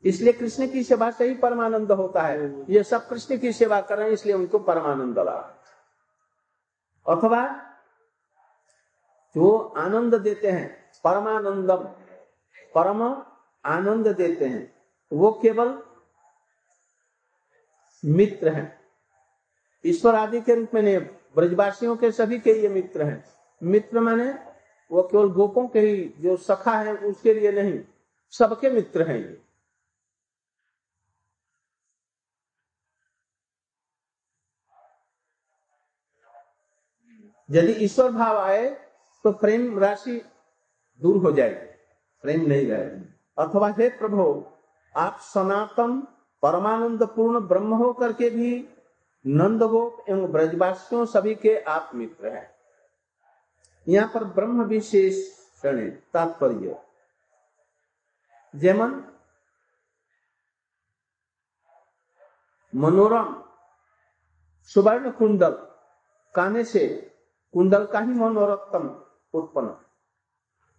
इसलिए 0.04 0.32
कृष्ण 0.32 0.66
की 0.68 0.82
सेवा 0.82 1.10
से 1.10 1.28
ही 1.28 1.34
परमानंद 1.34 1.92
होता 1.92 2.22
है। 2.22 2.64
ये 2.70 2.82
सब 2.82 3.08
कृष्ण 3.08 3.38
की 3.38 3.52
सेवा 3.52 3.80
कर 3.80 3.98
रहे 3.98 4.06
हैं 4.06 4.14
इसलिए 4.14 4.34
उनको 4.34 4.58
परमानंद 4.58 5.18
लाभ 5.18 5.54
अथवा 7.06 7.46
जो 9.36 9.58
आनंद 9.76 10.14
देते 10.14 10.50
हैं, 10.50 10.90
परमानंदम, 11.04 11.84
परम 12.74 13.02
आनंद 13.64 14.08
देते 14.08 14.44
हैं, 14.44 14.72
वो 15.12 15.32
केवल 15.42 15.82
मित्र 18.02 18.48
हैं। 18.48 18.78
ईश्वर 19.84 20.14
आदि 20.14 20.40
के 20.40 20.54
रूप 20.54 20.74
में 20.74 21.06
ब्रजवासियों 21.37 21.96
के 21.96 22.11
सभी 22.12 22.38
के 22.40 22.54
लिए 22.54 22.68
मित्र 22.68 23.02
हैं। 23.02 23.24
मित्र 23.61 24.00
माने 24.00 24.32
वो 24.90 25.02
केवल 25.02 25.28
गोपों 25.28 25.66
के 25.68 25.80
ही, 25.80 26.14
जो 26.18 26.37
सखा 26.37 26.78
है 26.78 26.94
उसके 26.96 27.34
लिए 27.34 27.52
नहीं, 27.52 27.80
सबके 28.32 28.70
मित्र 28.70 29.08
हैं 29.08 29.18
ये। 29.18 29.40
यदि 37.48 37.72
ईश्वर 37.84 38.11
भाव 38.12 38.38
आए 38.38 38.68
तो 39.24 39.32
प्रेम 39.32 39.78
राशि 39.78 40.20
दूर 41.02 41.16
हो 41.16 41.32
जाएगी, 41.32 41.66
प्रेम 42.24 42.46
नहीं 42.46 42.66
रहेगी। 42.66 43.04
अथवा 43.38 43.68
हे 43.78 43.88
प्रभु, 43.90 44.44
आप 44.94 45.18
सनातन 45.22 46.00
परमानंद 46.42 47.03
पूर्ण 47.07 47.40
ब्रह्म 47.40 47.74
हो 47.74 47.92
करके 47.92 48.31
भी 48.31 48.68
नंद 49.24 49.62
गोप 49.62 50.05
एवं 50.09 50.31
ब्रजवासियों 50.33 51.05
सभी 51.07 51.35
के 51.35 51.57
आप 51.68 51.90
मित्र 51.94 52.29
हैं। 52.29 52.51
यहाँ 53.87 54.09
पर 54.09 54.24
ब्रह्म 54.24 54.64
विशेष 54.64 55.16
तात्पर्य। 55.64 56.77
जेमन, 58.55 58.92
मनोरम, 62.72 63.35
सुवर्ण 64.70 65.11
कुंडल, 65.11 65.53
काने 66.35 66.64
से 66.64 66.87
कुंडल 67.55 67.87
का 67.87 68.01
ही 68.01 68.12
मनोरम 68.12 68.88
उत्पन्न। 69.35 69.77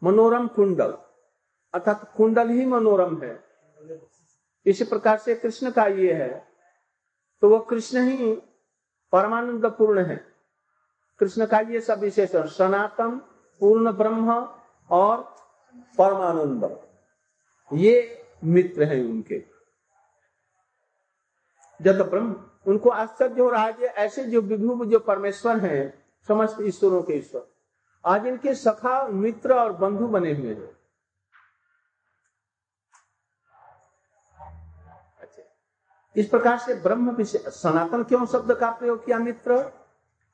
मनोरम 0.02 0.48
कुंडल, 0.48 0.92
अर्थात 1.74 2.12
कुंडल 2.18 2.50
ही 2.50 2.66
मनोरम 2.66 3.22
है। 3.22 3.34
इसी 4.66 4.84
प्रकार 4.84 5.18
से 5.18 5.36
कृष्ण 5.36 5.72
का 5.72 5.86
ये 5.86 6.14
है। 6.14 6.48
तो 7.42 7.50
वो 7.50 7.60
कृष्ण 7.60 8.02
ही 8.02 8.36
परमानंद 9.12 9.66
पूर्ण 9.66 10.00
है। 10.06 10.26
कृष्ण 11.20 11.46
का 11.46 11.60
ये 11.60 11.82
सब 11.82 12.00
विशेषण, 12.00 12.48
सनातन, 12.48 13.22
पूर्ण 13.60 13.92
ब्रह्म 13.92 14.50
और 14.90 15.36
परमानंद। 15.98 16.82
ये 17.74 18.26
मित्र 18.44 18.84
हैं 18.84 19.06
उनके। 19.06 19.40
जत 21.82 22.02
ब्रह्म, 22.02 22.46
उनको 22.68 22.90
आश्चर्य 22.90 23.42
हो 23.42 23.50
रहा 23.50 23.64
है 23.64 23.74
ऐसे 23.74 24.24
जो 24.24 24.42
विभु, 24.42 24.86
जो 24.86 25.00
परमेश्वर 25.00 25.58
हैं, 25.58 26.06
समस्त 26.28 26.58
ईश्वरों 26.62 27.04
के 27.04 27.14
ईश्वर। 27.14 27.48
आज 28.06 28.28
इनके 28.28 28.54
सखा, 28.54 29.08
मित्र 29.08 29.54
और 29.54 29.74
बंधु 29.74 30.08
बने 30.08 30.34
हुए 30.34 30.54
हैं। 30.54 30.79
इस 36.20 36.28
प्रकार 36.30 36.58
से 36.58 36.74
ब्रह्म 36.84 37.24
सनातन 37.24 38.04
क्यों 38.04 38.26
शब्द 38.26 38.54
का 38.60 38.70
प्रयोग 38.72 39.06
किया 39.06 39.18
मित्र? 39.20 39.64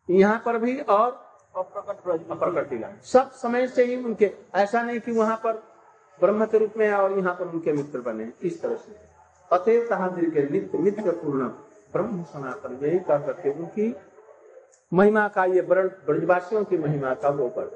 यहाँ 0.09 0.41
पर 0.45 0.57
भी 0.57 0.79
और 0.79 1.23
सब 3.05 3.31
समय 3.33 3.67
से 3.67 3.83
ही 3.85 3.95
उनके 4.03 4.31
ऐसा 4.55 4.81
नहीं 4.81 4.99
कि 4.99 5.11
वहाँ 5.11 5.35
पर 5.43 5.53
ब्रह्म 6.19 6.45
के 6.45 6.57
रूप 6.57 6.73
में 6.77 6.91
और 6.93 7.17
यहाँ 7.17 7.33
पर 7.35 7.47
उनके 7.47 7.73
मित्र 7.73 7.99
बने 8.01 8.31
इस 8.43 8.61
तरह 8.61 8.75
से। 8.75 8.95
अतएव 9.51 9.87
तहादिर 9.89 10.29
के 10.29 10.41
नित्य 10.49 10.77
मित्र 10.77 11.11
पूर्ण 11.13 11.47
ब्रह्म 11.93 12.23
सनातन 12.23 12.77
यही 12.83 12.99
कह 12.99 13.17
करके 13.25 13.49
उनकी 13.53 13.95
महिमा 14.91 15.27
का 15.27 15.45
ये 15.45 15.61
ब्रज 15.63 15.91
ब्रजवासियों 16.05 16.63
की 16.63 16.77
महिमा 16.77 17.13
का 17.13 17.29
वो 17.31 17.47
पर 17.57 17.67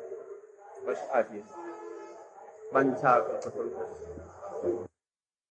बस 0.87 1.09
आगे। 1.15 1.43
वंशा 2.75 3.17